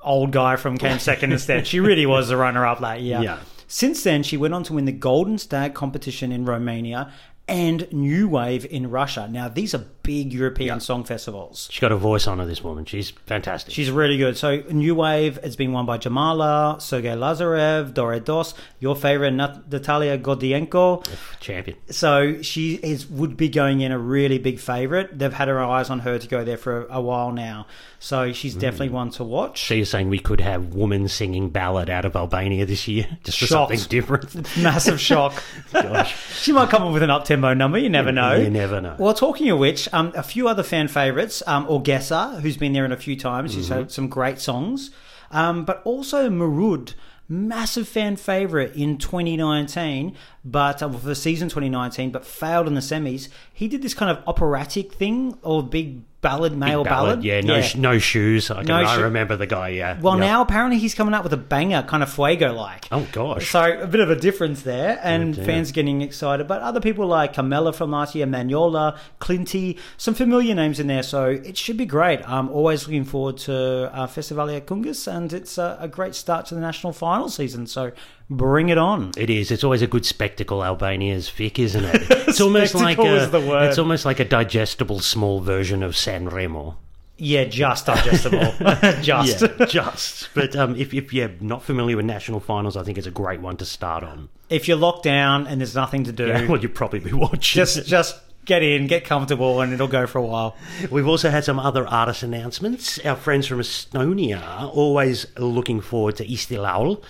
old 0.02 0.32
guy 0.32 0.56
from 0.56 0.76
came 0.76 0.98
second 0.98 1.32
instead. 1.36 1.66
She 1.66 1.80
really 1.80 2.04
was 2.06 2.28
the 2.28 2.36
runner 2.36 2.64
up 2.66 2.80
that 2.80 3.00
year. 3.00 3.20
Yeah. 3.22 3.38
Since 3.66 4.04
then, 4.04 4.22
she 4.22 4.36
went 4.36 4.52
on 4.52 4.62
to 4.64 4.74
win 4.74 4.84
the 4.84 4.92
Golden 4.92 5.38
Stag 5.38 5.72
competition 5.74 6.30
in 6.30 6.44
Romania 6.44 7.10
and 7.46 7.90
New 7.92 8.28
Wave 8.28 8.64
in 8.66 8.90
Russia. 8.90 9.28
Now, 9.30 9.48
these 9.48 9.74
are 9.74 9.84
big 10.04 10.32
European 10.32 10.78
song 10.78 11.02
festivals. 11.02 11.68
She's 11.72 11.80
got 11.80 11.90
a 11.90 11.96
voice 11.96 12.28
on 12.28 12.38
her, 12.38 12.46
this 12.46 12.62
woman. 12.62 12.84
She's 12.84 13.10
fantastic. 13.10 13.74
She's 13.74 13.90
really 13.90 14.16
good. 14.16 14.36
So, 14.36 14.62
New 14.70 14.94
Wave 14.94 15.42
has 15.42 15.56
been 15.56 15.72
won 15.72 15.86
by 15.86 15.98
Jamala, 15.98 16.80
Sergei 16.80 17.16
Lazarev, 17.16 17.92
Dore 17.92 18.20
Dos, 18.20 18.54
your 18.78 18.94
favorite 18.94 19.32
Nat- 19.32 19.70
Natalia 19.72 20.16
Godienko. 20.18 21.04
champion. 21.40 21.76
So 21.90 22.42
she 22.42 22.74
is 22.74 23.06
would 23.08 23.36
be 23.36 23.48
going 23.48 23.80
in 23.80 23.90
a 23.90 23.98
really 23.98 24.38
big 24.38 24.60
favourite. 24.60 25.18
They've 25.18 25.32
had 25.32 25.48
her 25.48 25.58
eyes 25.58 25.90
on 25.90 26.00
her 26.00 26.18
to 26.18 26.28
go 26.28 26.44
there 26.44 26.56
for 26.56 26.86
a, 26.86 26.98
a 26.98 27.00
while 27.00 27.32
now. 27.32 27.66
So 28.04 28.34
she's 28.34 28.54
mm. 28.54 28.60
definitely 28.60 28.90
one 28.90 29.10
to 29.12 29.24
watch. 29.24 29.66
So 29.66 29.72
you're 29.72 29.86
saying 29.86 30.10
we 30.10 30.18
could 30.18 30.42
have 30.42 30.74
women 30.74 31.08
singing 31.08 31.48
ballad 31.48 31.88
out 31.88 32.04
of 32.04 32.14
Albania 32.14 32.66
this 32.66 32.86
year? 32.86 33.06
Just 33.24 33.38
for 33.38 33.46
Shocked. 33.46 33.70
something 33.70 33.88
different? 33.88 34.56
Massive 34.62 35.00
shock. 35.00 35.42
Gosh. 35.72 36.14
She 36.42 36.52
might 36.52 36.68
come 36.68 36.82
up 36.82 36.92
with 36.92 37.02
an 37.02 37.08
up 37.08 37.24
tempo 37.24 37.54
number. 37.54 37.78
You 37.78 37.88
never 37.88 38.12
know. 38.12 38.34
You 38.34 38.50
never 38.50 38.82
know. 38.82 38.96
Well, 38.98 39.14
talking 39.14 39.48
of 39.48 39.58
which, 39.58 39.88
um, 39.94 40.12
a 40.14 40.22
few 40.22 40.48
other 40.48 40.62
fan 40.62 40.88
favourites. 40.88 41.42
Um, 41.46 41.66
Orgessa, 41.66 42.40
who's 42.40 42.56
been 42.56 42.72
there 42.72 42.84
in 42.84 42.92
a 42.92 42.96
few 42.96 43.16
times. 43.16 43.54
She's 43.54 43.66
Mm-hmm. 43.70 43.74
had 43.78 43.90
some 43.92 44.08
great 44.08 44.38
songs. 44.40 44.90
Um, 45.30 45.64
but 45.64 45.80
also 45.84 46.28
Marud, 46.28 46.94
massive 47.28 47.88
fan 47.88 48.16
favourite 48.16 48.74
in 48.76 48.98
2019, 48.98 50.14
but 50.44 50.82
uh, 50.82 50.88
for 50.90 51.06
the 51.06 51.14
season 51.14 51.48
2019, 51.48 52.10
but 52.10 52.24
failed 52.24 52.66
in 52.66 52.74
the 52.74 52.80
semis. 52.80 53.28
He 53.52 53.68
did 53.68 53.82
this 53.82 53.94
kind 53.94 54.10
of 54.16 54.22
operatic 54.26 54.92
thing 54.92 55.38
or 55.42 55.62
big 55.62 56.02
ballad, 56.20 56.56
male 56.56 56.84
ballad. 56.84 57.22
Yeah, 57.22 57.42
no, 57.42 57.60
Sh- 57.60 57.76
no 57.76 57.98
shoes. 57.98 58.50
I, 58.50 58.56
can, 58.56 58.66
No 58.66 58.76
I 58.76 58.96
remember 58.98 59.36
the 59.36 59.46
guy. 59.46 59.68
Yeah. 59.68 60.00
Well, 60.00 60.14
Yeah. 60.18 60.24
now 60.24 60.42
apparently 60.42 60.78
he's 60.78 60.94
coming 60.94 61.12
up 61.12 61.22
with 61.22 61.34
a 61.34 61.36
banger, 61.38 61.82
kind 61.82 62.02
of 62.02 62.10
fuego 62.10 62.54
like. 62.54 62.88
Oh 62.90 63.06
gosh. 63.12 63.50
So 63.50 63.80
a 63.82 63.86
bit 63.86 64.00
of 64.00 64.10
a 64.10 64.16
difference 64.16 64.62
there, 64.62 64.98
and 65.02 65.34
dear. 65.34 65.44
fans 65.44 65.70
getting 65.70 66.00
excited. 66.00 66.48
But 66.48 66.62
other 66.62 66.80
people 66.80 67.06
like 67.06 67.34
Carmela 67.34 67.74
from 67.74 67.90
last 67.90 68.14
year, 68.14 68.26
Magnola, 68.26 68.96
Clinty, 69.20 69.78
some 69.98 70.14
familiar 70.14 70.54
names 70.54 70.80
in 70.80 70.86
there. 70.86 71.02
So 71.02 71.26
it 71.26 71.58
should 71.58 71.76
be 71.76 71.86
great. 71.86 72.26
I'm 72.26 72.48
always 72.48 72.86
looking 72.86 73.04
forward 73.04 73.36
to 73.38 73.90
uh, 73.94 74.06
Festivali 74.06 74.56
i 74.56 74.60
Këngës, 74.60 75.06
and 75.14 75.30
it's 75.32 75.58
a, 75.58 75.76
a 75.78 75.88
great 75.88 76.14
start 76.14 76.46
to 76.46 76.54
the 76.54 76.60
national 76.62 76.94
final 76.94 77.28
season. 77.28 77.66
So 77.66 77.92
bring 78.30 78.68
it 78.68 78.78
on. 78.78 79.12
It 79.16 79.30
is. 79.30 79.50
It's 79.50 79.64
always 79.64 79.82
a 79.82 79.86
good 79.86 80.04
spectacle. 80.06 80.62
Albania's 80.62 81.28
Vic, 81.28 81.58
isn't 81.58 81.84
it? 81.84 82.02
It's 82.34 82.40
almost 82.40 82.74
like 82.74 82.98
a. 82.98 83.14
is 83.14 83.30
the 83.30 83.40
word. 83.40 83.68
It's 83.68 83.78
almost 83.78 84.04
like 84.04 84.18
a 84.18 84.24
digestible 84.24 84.98
small 84.98 85.40
version 85.40 85.84
of 85.84 85.96
San 85.96 86.28
Remo. 86.28 86.76
Yeah, 87.16 87.44
just 87.44 87.86
digestible. 87.86 88.52
just. 89.02 89.40
Yeah, 89.40 89.66
just. 89.66 90.30
But 90.34 90.56
um, 90.56 90.74
if, 90.74 90.92
if 90.92 91.12
you're 91.12 91.30
not 91.40 91.62
familiar 91.62 91.96
with 91.96 92.06
national 92.06 92.40
finals, 92.40 92.76
I 92.76 92.82
think 92.82 92.98
it's 92.98 93.06
a 93.06 93.12
great 93.12 93.40
one 93.40 93.56
to 93.58 93.64
start 93.64 94.02
on. 94.02 94.30
If 94.50 94.66
you're 94.66 94.76
locked 94.76 95.04
down 95.04 95.46
and 95.46 95.60
there's 95.60 95.76
nothing 95.76 96.02
to 96.04 96.12
do, 96.12 96.26
Yeah, 96.26 96.48
well, 96.48 96.60
you'd 96.60 96.74
probably 96.74 96.98
be 96.98 97.12
watching. 97.12 97.60
just 97.60 97.86
just 97.86 98.18
get 98.44 98.62
in, 98.64 98.88
get 98.88 99.04
comfortable, 99.04 99.60
and 99.60 99.72
it'll 99.72 99.86
go 99.86 100.06
for 100.08 100.18
a 100.18 100.22
while. 100.26 100.56
We've 100.90 101.06
also 101.08 101.30
had 101.30 101.44
some 101.44 101.58
other 101.60 101.86
artist 101.86 102.22
announcements. 102.24 102.98
Our 103.04 103.16
friends 103.16 103.46
from 103.46 103.60
Estonia 103.60 104.74
always 104.74 105.26
looking 105.38 105.80
forward 105.80 106.16
to 106.16 106.26
Eesti 106.26 106.58
Laul. 106.58 107.02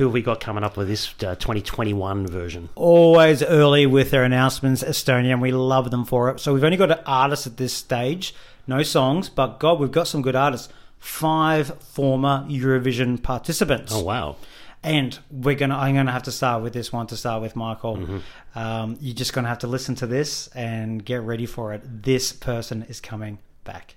Who 0.00 0.06
have 0.06 0.14
we 0.14 0.22
got 0.22 0.40
coming 0.40 0.64
up 0.64 0.78
with 0.78 0.88
this 0.88 1.12
uh, 1.22 1.34
2021 1.34 2.26
version? 2.26 2.70
Always 2.74 3.42
early 3.42 3.84
with 3.84 4.10
their 4.10 4.24
announcements, 4.24 4.82
Estonia, 4.82 5.32
and 5.32 5.42
we 5.42 5.52
love 5.52 5.90
them 5.90 6.06
for 6.06 6.30
it. 6.30 6.40
So 6.40 6.54
we've 6.54 6.64
only 6.64 6.78
got 6.78 7.02
artists 7.04 7.46
at 7.46 7.58
this 7.58 7.74
stage, 7.74 8.34
no 8.66 8.82
songs, 8.82 9.28
but 9.28 9.60
God, 9.60 9.78
we've 9.78 9.92
got 9.92 10.08
some 10.08 10.22
good 10.22 10.34
artists. 10.34 10.70
Five 10.98 11.82
former 11.82 12.46
Eurovision 12.48 13.22
participants. 13.22 13.92
Oh 13.94 14.02
wow! 14.02 14.36
And 14.82 15.18
we're 15.30 15.54
gonna. 15.54 15.76
I'm 15.76 15.96
gonna 15.96 16.12
have 16.12 16.22
to 16.22 16.32
start 16.32 16.62
with 16.62 16.72
this 16.72 16.90
one 16.90 17.06
to 17.08 17.16
start 17.18 17.42
with, 17.42 17.54
Michael. 17.54 18.22
Um, 18.54 18.96
you're 19.02 19.14
just 19.14 19.34
gonna 19.34 19.48
have 19.48 19.58
to 19.58 19.66
listen 19.66 19.96
to 19.96 20.06
this 20.06 20.46
and 20.54 21.04
get 21.04 21.20
ready 21.20 21.44
for 21.44 21.74
it. 21.74 21.82
This 21.84 22.32
person 22.32 22.84
is 22.88 23.02
coming 23.02 23.38
back. 23.64 23.96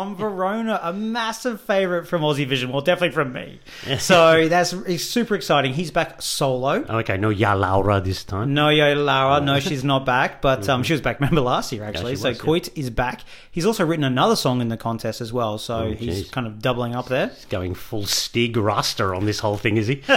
From 0.00 0.16
Verona, 0.16 0.80
a 0.82 0.94
massive 0.94 1.60
favourite 1.60 2.06
from 2.08 2.22
Aussie 2.22 2.46
Vision. 2.48 2.72
Well, 2.72 2.80
definitely 2.80 3.12
from 3.14 3.34
me. 3.34 3.60
So 3.98 4.48
that's 4.48 4.72
it's 4.72 5.04
super 5.04 5.34
exciting. 5.34 5.74
He's 5.74 5.90
back 5.90 6.22
solo. 6.22 6.76
Okay, 7.00 7.18
no, 7.18 7.28
Ya 7.28 7.52
Laura 7.52 8.00
this 8.00 8.24
time. 8.24 8.54
No, 8.54 8.70
yo, 8.70 8.94
Lara. 8.94 9.42
No, 9.42 9.60
she's 9.60 9.84
not 9.84 10.06
back, 10.06 10.40
but 10.40 10.66
um, 10.70 10.82
she 10.84 10.94
was 10.94 11.02
back. 11.02 11.20
Remember 11.20 11.42
last 11.42 11.70
year, 11.70 11.84
actually. 11.84 12.12
she 12.14 12.22
so 12.22 12.28
was, 12.30 12.38
yeah. 12.38 12.44
Koit 12.44 12.70
is 12.78 12.88
back. 12.88 13.20
He's 13.50 13.66
also 13.66 13.84
written 13.84 14.04
another 14.04 14.36
song 14.36 14.62
in 14.62 14.68
the 14.68 14.78
contest 14.78 15.20
as 15.20 15.34
well. 15.34 15.58
So 15.58 15.76
Oh, 15.80 15.92
he's 15.92 16.30
kind 16.30 16.46
of 16.46 16.62
doubling 16.62 16.94
up 16.94 17.06
there. 17.08 17.28
He's 17.28 17.44
Going 17.44 17.74
full 17.74 18.06
Stig 18.06 18.54
Rästa 18.56 19.14
on 19.14 19.26
this 19.26 19.40
whole 19.40 19.58
thing, 19.58 19.76
is 19.76 19.86
he? 19.86 20.02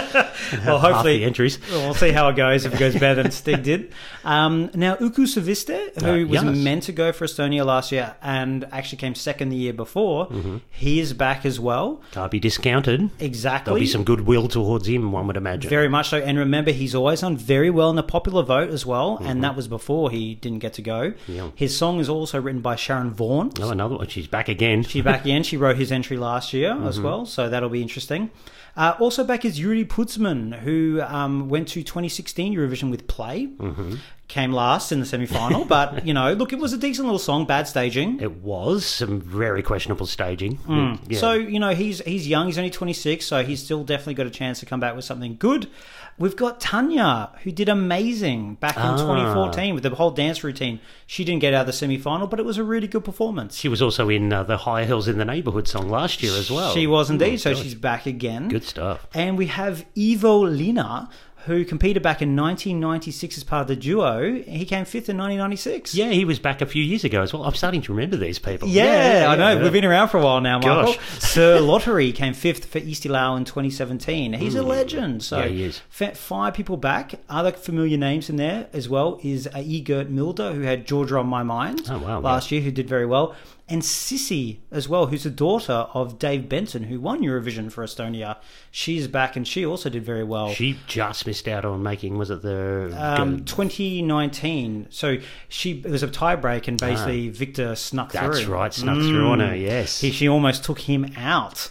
Well, 0.64 0.78
hopefully, 0.86 1.18
the 1.18 1.24
entries. 1.24 1.58
We'll 1.70 1.92
see 1.94 2.10
how 2.10 2.28
it 2.30 2.36
goes. 2.36 2.64
If 2.64 2.72
it 2.74 2.78
goes 2.78 2.94
better 2.94 3.22
than 3.22 3.32
Stig 3.32 3.62
did. 3.62 3.92
Um, 4.24 4.70
now, 4.74 4.96
Uku 4.98 5.26
Suviste, 5.26 6.00
who 6.02 6.24
Uh, 6.24 6.26
was 6.28 6.42
yes. 6.42 6.56
meant 6.56 6.84
to 6.84 6.92
go 6.92 7.12
for 7.12 7.26
Estonia 7.26 7.66
last 7.66 7.92
year 7.92 8.14
and 8.22 8.66
actually 8.72 8.98
came 8.98 9.14
second 9.14 9.50
the 9.50 9.56
year 9.56 9.73
before, 9.74 10.26
Mm-hmm. 10.28 10.56
he 10.70 11.00
is 11.00 11.12
back 11.12 11.44
as 11.44 11.60
well. 11.60 12.00
Can't 12.12 12.30
be 12.30 12.40
discounted. 12.40 13.10
Exactly. 13.20 13.70
There'll 13.70 13.80
be 13.80 13.86
some 13.86 14.04
goodwill 14.04 14.48
towards 14.48 14.88
him, 14.88 15.12
one 15.12 15.26
would 15.26 15.36
imagine. 15.36 15.68
Very 15.68 15.88
much 15.88 16.08
so. 16.08 16.18
And 16.18 16.38
remember, 16.38 16.70
he's 16.70 16.94
always 16.94 17.20
done 17.20 17.36
very 17.36 17.70
well 17.70 17.90
in 17.90 17.96
the 17.96 18.02
popular 18.02 18.42
vote 18.42 18.70
as 18.70 18.86
well. 18.86 19.18
And 19.22 19.44
that 19.44 19.54
was 19.56 19.68
before 19.68 20.10
he 20.10 20.34
didn't 20.34 20.60
get 20.60 20.72
to 20.74 20.82
go. 20.82 21.10
Mm-hmm. 21.10 21.32
Yeah. 21.32 21.50
His 21.54 21.76
song 21.76 22.00
is 22.00 22.08
also 22.08 22.40
written 22.40 22.60
by 22.62 22.76
Sharon 22.76 23.10
Vaughan. 23.10 23.50
Oh, 23.60 23.70
another 23.70 23.96
one. 23.96 24.08
She's 24.08 24.26
back 24.28 24.48
again. 24.48 24.82
She's 24.84 25.04
back 25.04 25.20
again. 25.24 25.42
She 25.42 25.56
wrote 25.56 25.76
his 25.76 25.92
entry 25.92 26.16
last 26.16 26.52
year 26.52 26.72
as 26.86 26.96
Mm-hmm. 26.96 27.04
well. 27.04 27.26
So 27.26 27.48
that'll 27.48 27.68
be 27.68 27.82
interesting. 27.82 28.30
Uh, 28.76 28.94
also 28.98 29.22
back 29.22 29.44
is 29.44 29.58
Jüri 29.58 29.86
Pootsmann, 29.86 30.58
who 30.60 31.00
um, 31.02 31.48
went 31.48 31.68
to 31.68 31.82
2016 31.82 32.54
Eurovision 32.54 32.90
with 32.90 33.06
Play. 33.06 33.48
Mm-hmm. 33.56 33.96
Came 34.26 34.52
last 34.52 34.90
in 34.90 35.00
the 35.00 35.06
semi 35.06 35.26
final. 35.26 35.64
but, 35.66 36.06
you 36.06 36.14
know, 36.14 36.32
look, 36.32 36.52
it 36.52 36.58
was 36.58 36.72
a 36.72 36.78
decent 36.78 37.04
little 37.06 37.18
song. 37.18 37.46
Bad 37.46 37.68
staging. 37.68 38.20
It 38.20 38.38
was 38.38 38.86
some 38.86 39.20
very 39.20 39.62
questionable 39.62 40.06
staging. 40.06 40.58
Yeah. 40.68 40.96
Hmm. 40.96 41.14
So 41.14 41.34
you 41.34 41.60
know 41.60 41.74
he's 41.74 42.00
he's 42.00 42.26
young. 42.26 42.46
He's 42.46 42.56
only 42.56 42.70
twenty 42.70 42.94
six, 42.94 43.26
so 43.26 43.44
he's 43.44 43.62
still 43.62 43.84
definitely 43.84 44.14
got 44.14 44.26
a 44.26 44.30
chance 44.30 44.60
to 44.60 44.66
come 44.66 44.80
back 44.80 44.96
with 44.96 45.04
something 45.04 45.36
good. 45.38 45.68
We've 46.16 46.36
got 46.36 46.60
Tanya, 46.60 47.30
who 47.42 47.50
did 47.50 47.68
amazing 47.68 48.54
back 48.60 48.76
in 48.76 48.82
Ah. 48.82 48.96
2014 48.96 49.74
with 49.74 49.82
the 49.82 49.90
whole 49.90 50.12
dance 50.12 50.44
routine. 50.44 50.78
She 51.06 51.24
didn't 51.24 51.40
get 51.40 51.52
out 51.54 51.62
of 51.62 51.66
the 51.66 51.72
semi 51.72 51.98
final, 51.98 52.26
but 52.28 52.38
it 52.38 52.44
was 52.44 52.56
a 52.56 52.62
really 52.64 52.86
good 52.86 53.04
performance. 53.04 53.56
she 53.58 53.68
was 53.68 53.82
also 53.82 54.08
in 54.08 54.32
uh, 54.32 54.44
the 54.44 54.58
High 54.58 54.84
Hills 54.84 55.08
in 55.08 55.18
the 55.18 55.24
Neighbourhood 55.24 55.66
song 55.66 55.88
last 55.88 56.22
year 56.22 56.32
as 56.36 56.50
well. 56.50 56.72
She 56.72 56.86
was 56.86 57.10
indeed, 57.10 57.34
Oh, 57.34 57.36
so 57.36 57.52
gosh. 57.54 57.62
she's 57.62 57.74
back 57.74 58.06
again. 58.06 58.48
good 58.48 58.64
stuff. 58.64 59.06
And 59.12 59.36
we 59.36 59.46
have 59.46 59.84
Ivo 59.98 60.44
Linna, 60.46 61.08
who 61.46 61.64
competed 61.64 62.02
back 62.02 62.22
in 62.22 62.34
1996 62.36 63.36
as 63.36 63.44
part 63.44 63.62
of 63.62 63.68
the 63.68 63.76
duo. 63.76 64.42
He 64.42 64.64
came 64.64 64.84
fifth 64.84 65.08
in 65.08 65.18
1996. 65.18 65.94
Yeah, 65.94 66.08
he 66.10 66.24
was 66.24 66.38
back 66.38 66.62
a 66.62 66.66
few 66.66 66.82
years 66.82 67.04
ago 67.04 67.22
as 67.22 67.32
well. 67.32 67.44
I'm 67.44 67.54
starting 67.54 67.82
to 67.82 67.92
remember 67.92 68.16
these 68.16 68.38
people. 68.38 68.68
Yeah, 68.68 69.26
I 69.28 69.36
know. 69.36 69.52
yeah. 69.52 69.62
We've 69.62 69.72
been 69.72 69.84
around 69.84 70.08
for 70.08 70.18
a 70.18 70.22
while 70.22 70.40
now, 70.40 70.58
Michael. 70.58 70.94
Sir 71.18 71.60
Lottery 71.60 72.12
came 72.12 72.32
fifth 72.32 72.64
for 72.64 72.80
Eesti 72.80 73.10
Laul 73.10 73.36
in 73.36 73.44
2017. 73.44 74.32
He's 74.34 74.54
a 74.54 74.60
mm. 74.60 74.66
legend. 74.66 75.22
So 75.22 75.40
Yeah, 75.40 75.46
he 75.46 75.64
is. 75.64 75.80
five 75.90 76.54
people 76.54 76.76
back. 76.76 77.14
Other 77.28 77.52
familiar 77.52 77.98
names 77.98 78.30
in 78.30 78.36
there 78.36 78.68
as 78.72 78.88
well 78.88 79.20
is 79.22 79.46
Egert 79.54 80.08
Milder, 80.08 80.52
who 80.52 80.62
had 80.62 80.86
Georgia 80.86 81.18
on 81.18 81.26
My 81.26 81.42
Mind 81.42 81.82
Oh, 81.90 81.98
wow, 81.98 82.20
last 82.20 82.50
year, 82.50 82.62
who 82.62 82.70
did 82.70 82.88
very 82.88 83.06
well. 83.06 83.34
And 83.66 83.80
Sissy 83.80 84.58
as 84.70 84.90
well, 84.90 85.06
who's 85.06 85.22
the 85.22 85.30
daughter 85.30 85.86
of 85.94 86.18
Dave 86.18 86.50
Benton, 86.50 86.84
who 86.84 87.00
won 87.00 87.22
Eurovision 87.22 87.72
for 87.72 87.82
Estonia. 87.82 88.36
She's 88.70 89.08
back 89.08 89.36
and 89.36 89.48
she 89.48 89.64
also 89.64 89.88
did 89.88 90.04
very 90.04 90.22
well. 90.22 90.50
She 90.50 90.78
just 90.86 91.26
missed 91.26 91.48
out 91.48 91.64
on 91.64 91.82
making, 91.82 92.18
was 92.18 92.30
it 92.30 92.42
the. 92.42 92.94
um, 92.94 93.42
2019. 93.46 94.88
So 94.90 95.16
she 95.48 95.80
it 95.84 95.90
was 95.90 96.02
a 96.02 96.08
tiebreak, 96.08 96.68
and 96.68 96.78
basically 96.78 97.30
Victor 97.30 97.74
snuck 97.74 98.12
through. 98.12 98.20
Ah. 98.20 98.24
Mm. 98.24 98.32
That's 98.34 98.44
right, 98.46 98.74
snuck 98.74 98.98
through 98.98 99.28
on 99.28 99.40
her, 99.40 99.56
yes. 99.56 100.00
He, 100.00 100.10
she 100.10 100.28
almost 100.28 100.62
took 100.64 100.80
him 100.80 101.10
out. 101.16 101.70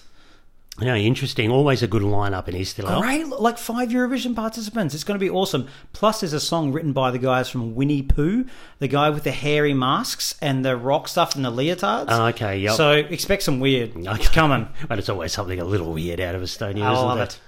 No, 0.81 0.95
interesting. 0.95 1.51
Always 1.51 1.83
a 1.83 1.87
good 1.87 2.01
lineup 2.01 2.47
in 2.47 2.55
East. 2.55 2.79
Great, 2.81 3.27
like 3.27 3.59
five 3.59 3.89
Eurovision 3.89 4.35
participants. 4.35 4.95
It's 4.95 5.03
going 5.03 5.19
to 5.19 5.23
be 5.23 5.29
awesome. 5.29 5.67
Plus, 5.93 6.21
there's 6.21 6.33
a 6.33 6.39
song 6.39 6.71
written 6.71 6.93
by 6.93 7.11
the 7.11 7.19
guys 7.19 7.47
from 7.47 7.75
Winny 7.75 8.01
Puhh, 8.01 8.49
the 8.79 8.87
guy 8.87 9.11
with 9.11 9.23
the 9.23 9.31
hairy 9.31 9.75
masks 9.75 10.35
and 10.41 10.65
the 10.65 10.75
rock 10.75 11.07
stuff 11.07 11.35
and 11.35 11.45
the 11.45 11.51
leotards. 11.51 12.05
Oh, 12.09 12.25
okay, 12.27 12.57
yep. 12.57 12.73
So 12.75 12.91
expect 12.91 13.43
some 13.43 13.59
weird. 13.59 13.95
Okay. 13.95 14.09
It's 14.15 14.29
coming. 14.29 14.67
But 14.87 14.97
it's 14.99 15.09
always 15.09 15.31
something 15.31 15.59
a 15.59 15.63
little 15.65 15.93
weird 15.93 16.19
out 16.19 16.33
of 16.35 16.41
Estonia, 16.41 16.83
I 16.83 16.93
isn't 16.93 17.05
love 17.05 17.19
it? 17.19 17.23
it. 17.23 17.39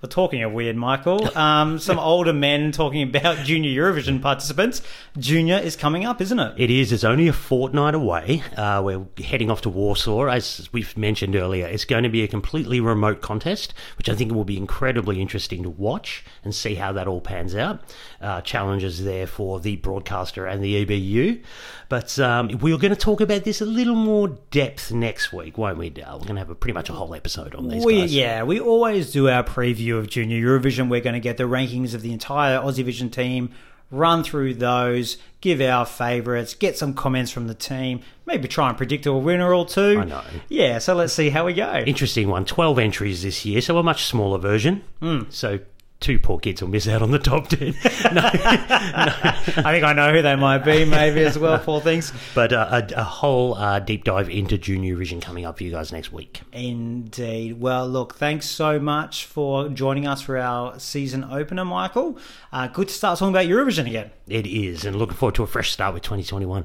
We're 0.00 0.08
talking 0.08 0.44
of 0.44 0.52
weird, 0.52 0.76
Michael. 0.76 1.36
Um, 1.36 1.80
some 1.80 1.98
older 1.98 2.32
men 2.32 2.70
talking 2.70 3.02
about 3.02 3.38
junior 3.38 3.68
Eurovision 3.82 4.22
participants. 4.22 4.80
Junior 5.18 5.56
is 5.56 5.74
coming 5.74 6.04
up, 6.04 6.20
isn't 6.20 6.38
it? 6.38 6.54
It 6.56 6.70
is. 6.70 6.92
It's 6.92 7.02
only 7.02 7.26
a 7.26 7.32
fortnight 7.32 7.96
away. 7.96 8.44
Uh, 8.56 8.80
we're 8.84 9.04
heading 9.20 9.50
off 9.50 9.62
to 9.62 9.68
Warsaw, 9.68 10.26
as 10.28 10.68
we've 10.72 10.96
mentioned 10.96 11.34
earlier. 11.34 11.66
It's 11.66 11.84
going 11.84 12.04
to 12.04 12.08
be 12.08 12.22
a 12.22 12.28
completely 12.28 12.78
remote 12.78 13.22
contest, 13.22 13.74
which 13.96 14.08
I 14.08 14.14
think 14.14 14.30
will 14.32 14.44
be 14.44 14.56
incredibly 14.56 15.20
interesting 15.20 15.64
to 15.64 15.70
watch 15.70 16.24
and 16.44 16.54
see 16.54 16.76
how 16.76 16.92
that 16.92 17.08
all 17.08 17.20
pans 17.20 17.56
out. 17.56 17.80
Uh, 18.20 18.40
challenges 18.42 19.02
there 19.02 19.26
for 19.26 19.58
the 19.58 19.74
broadcaster 19.78 20.46
and 20.46 20.62
the 20.62 20.86
EBU. 20.86 21.42
But 21.88 22.16
um, 22.20 22.50
we're 22.60 22.78
going 22.78 22.94
to 22.94 22.96
talk 22.96 23.20
about 23.20 23.42
this 23.42 23.60
a 23.60 23.66
little 23.66 23.96
more 23.96 24.28
depth 24.52 24.92
next 24.92 25.32
week, 25.32 25.58
won't 25.58 25.78
we, 25.78 25.90
Dale? 25.90 26.18
We're 26.20 26.26
going 26.26 26.34
to 26.36 26.40
have 26.40 26.50
a, 26.50 26.54
pretty 26.54 26.74
much 26.74 26.88
a 26.88 26.92
whole 26.92 27.14
episode 27.16 27.56
on 27.56 27.66
these 27.66 27.84
We, 27.84 28.02
guys. 28.02 28.14
yeah, 28.14 28.42
we 28.44 28.60
always 28.60 29.10
do 29.10 29.28
our 29.28 29.42
preview 29.42 29.87
of 29.96 30.08
Junior 30.08 30.44
Eurovision. 30.44 30.88
We're 30.90 31.00
going 31.00 31.14
to 31.14 31.20
get 31.20 31.36
the 31.36 31.44
rankings 31.44 31.94
of 31.94 32.02
the 32.02 32.12
entire 32.12 32.58
Aussie 32.58 32.84
Vision 32.84 33.08
team, 33.08 33.50
run 33.90 34.22
through 34.22 34.54
those, 34.54 35.16
give 35.40 35.60
our 35.60 35.86
favourites, 35.86 36.54
get 36.54 36.76
some 36.76 36.92
comments 36.92 37.30
from 37.30 37.46
the 37.46 37.54
team, 37.54 38.00
maybe 38.26 38.48
try 38.48 38.68
and 38.68 38.76
predict 38.76 39.06
a 39.06 39.12
winner 39.12 39.54
or 39.54 39.64
two. 39.64 40.00
I 40.00 40.04
know. 40.04 40.22
Yeah, 40.48 40.78
so 40.78 40.94
let's 40.94 41.12
see 41.12 41.30
how 41.30 41.46
we 41.46 41.54
go. 41.54 41.82
Interesting 41.86 42.28
one. 42.28 42.44
12 42.44 42.78
entries 42.78 43.22
this 43.22 43.44
year, 43.44 43.60
so 43.60 43.78
a 43.78 43.82
much 43.82 44.04
smaller 44.04 44.38
version. 44.38 44.82
Hmm. 45.00 45.22
So 45.30 45.60
two 46.00 46.18
poor 46.18 46.38
kids 46.38 46.62
will 46.62 46.68
miss 46.68 46.86
out 46.86 47.02
on 47.02 47.10
the 47.10 47.18
top 47.18 47.48
10. 47.48 47.74
I 47.78 49.32
think 49.72 49.84
I 49.84 49.92
know 49.92 50.12
who 50.12 50.22
they 50.22 50.36
might 50.36 50.58
be, 50.58 50.84
maybe 50.84 51.22
as 51.22 51.38
well, 51.38 51.58
poor 51.58 51.80
things. 51.80 52.12
But 52.34 52.52
uh, 52.52 52.82
a, 52.90 53.00
a 53.00 53.04
whole 53.04 53.54
uh, 53.54 53.80
deep 53.80 54.04
dive 54.04 54.28
into 54.30 54.58
Junior 54.58 54.96
Vision 54.96 55.20
coming 55.20 55.44
up 55.44 55.58
for 55.58 55.64
you 55.64 55.70
guys 55.70 55.92
next 55.92 56.12
week. 56.12 56.42
Indeed. 56.52 57.60
Well, 57.60 57.88
look, 57.88 58.14
thanks 58.14 58.46
so 58.46 58.78
much 58.78 59.24
for 59.24 59.68
joining 59.68 60.06
us 60.06 60.22
for 60.22 60.38
our 60.38 60.78
season 60.78 61.24
opener, 61.24 61.64
Michael. 61.64 62.18
Uh, 62.52 62.68
good 62.68 62.88
to 62.88 62.94
start 62.94 63.18
talking 63.18 63.34
about 63.34 63.46
Eurovision 63.46 63.86
again. 63.86 64.10
It 64.28 64.46
is, 64.46 64.84
and 64.84 64.96
looking 64.96 65.16
forward 65.16 65.34
to 65.36 65.42
a 65.42 65.46
fresh 65.46 65.70
start 65.72 65.94
with 65.94 66.02
2021. 66.04 66.64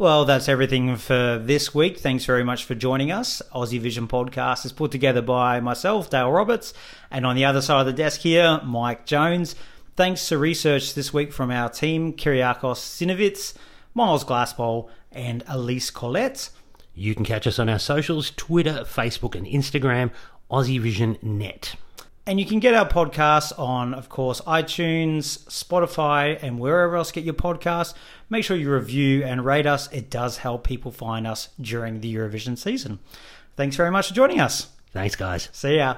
Well, 0.00 0.26
that's 0.26 0.48
everything 0.48 0.94
for 0.94 1.42
this 1.42 1.74
week. 1.74 1.98
Thanks 1.98 2.24
very 2.24 2.44
much 2.44 2.62
for 2.62 2.76
joining 2.76 3.10
us. 3.10 3.42
Aussie 3.52 3.80
Vision 3.80 4.06
Podcast 4.06 4.64
is 4.64 4.70
put 4.72 4.92
together 4.92 5.20
by 5.20 5.58
myself, 5.58 6.08
Dale 6.08 6.30
Roberts, 6.30 6.72
and 7.10 7.26
on 7.26 7.34
the 7.34 7.44
other 7.44 7.60
side 7.60 7.80
of 7.80 7.86
the 7.86 7.92
desk 7.92 8.20
here, 8.20 8.60
Mike 8.62 9.06
Jones. 9.06 9.56
Thanks 9.96 10.28
to 10.28 10.38
research 10.38 10.94
this 10.94 11.12
week 11.12 11.32
from 11.32 11.50
our 11.50 11.68
team, 11.68 12.12
Kyriakos 12.12 12.78
Sinovitz, 12.78 13.54
Miles 13.92 14.24
Glassbowl, 14.24 14.88
and 15.10 15.42
Elise 15.48 15.90
Collette. 15.90 16.50
You 16.94 17.16
can 17.16 17.24
catch 17.24 17.48
us 17.48 17.58
on 17.58 17.68
our 17.68 17.80
socials 17.80 18.30
Twitter, 18.36 18.84
Facebook, 18.84 19.34
and 19.34 19.48
Instagram, 19.48 20.12
Aussie 20.48 20.80
Vision 20.80 21.18
Net. 21.22 21.74
And 22.28 22.38
you 22.38 22.44
can 22.44 22.58
get 22.58 22.74
our 22.74 22.86
podcasts 22.86 23.58
on, 23.58 23.94
of 23.94 24.10
course, 24.10 24.42
iTunes, 24.42 25.46
Spotify, 25.46 26.38
and 26.42 26.58
wherever 26.58 26.94
else 26.94 27.10
get 27.10 27.24
your 27.24 27.32
podcasts. 27.32 27.94
Make 28.28 28.44
sure 28.44 28.54
you 28.54 28.70
review 28.70 29.24
and 29.24 29.46
rate 29.46 29.64
us. 29.64 29.90
It 29.92 30.10
does 30.10 30.36
help 30.36 30.62
people 30.62 30.92
find 30.92 31.26
us 31.26 31.48
during 31.58 32.02
the 32.02 32.14
Eurovision 32.14 32.58
season. 32.58 32.98
Thanks 33.56 33.76
very 33.76 33.90
much 33.90 34.08
for 34.08 34.14
joining 34.14 34.40
us. 34.40 34.68
Thanks, 34.92 35.16
guys. 35.16 35.48
See 35.52 35.78
ya. 35.78 35.96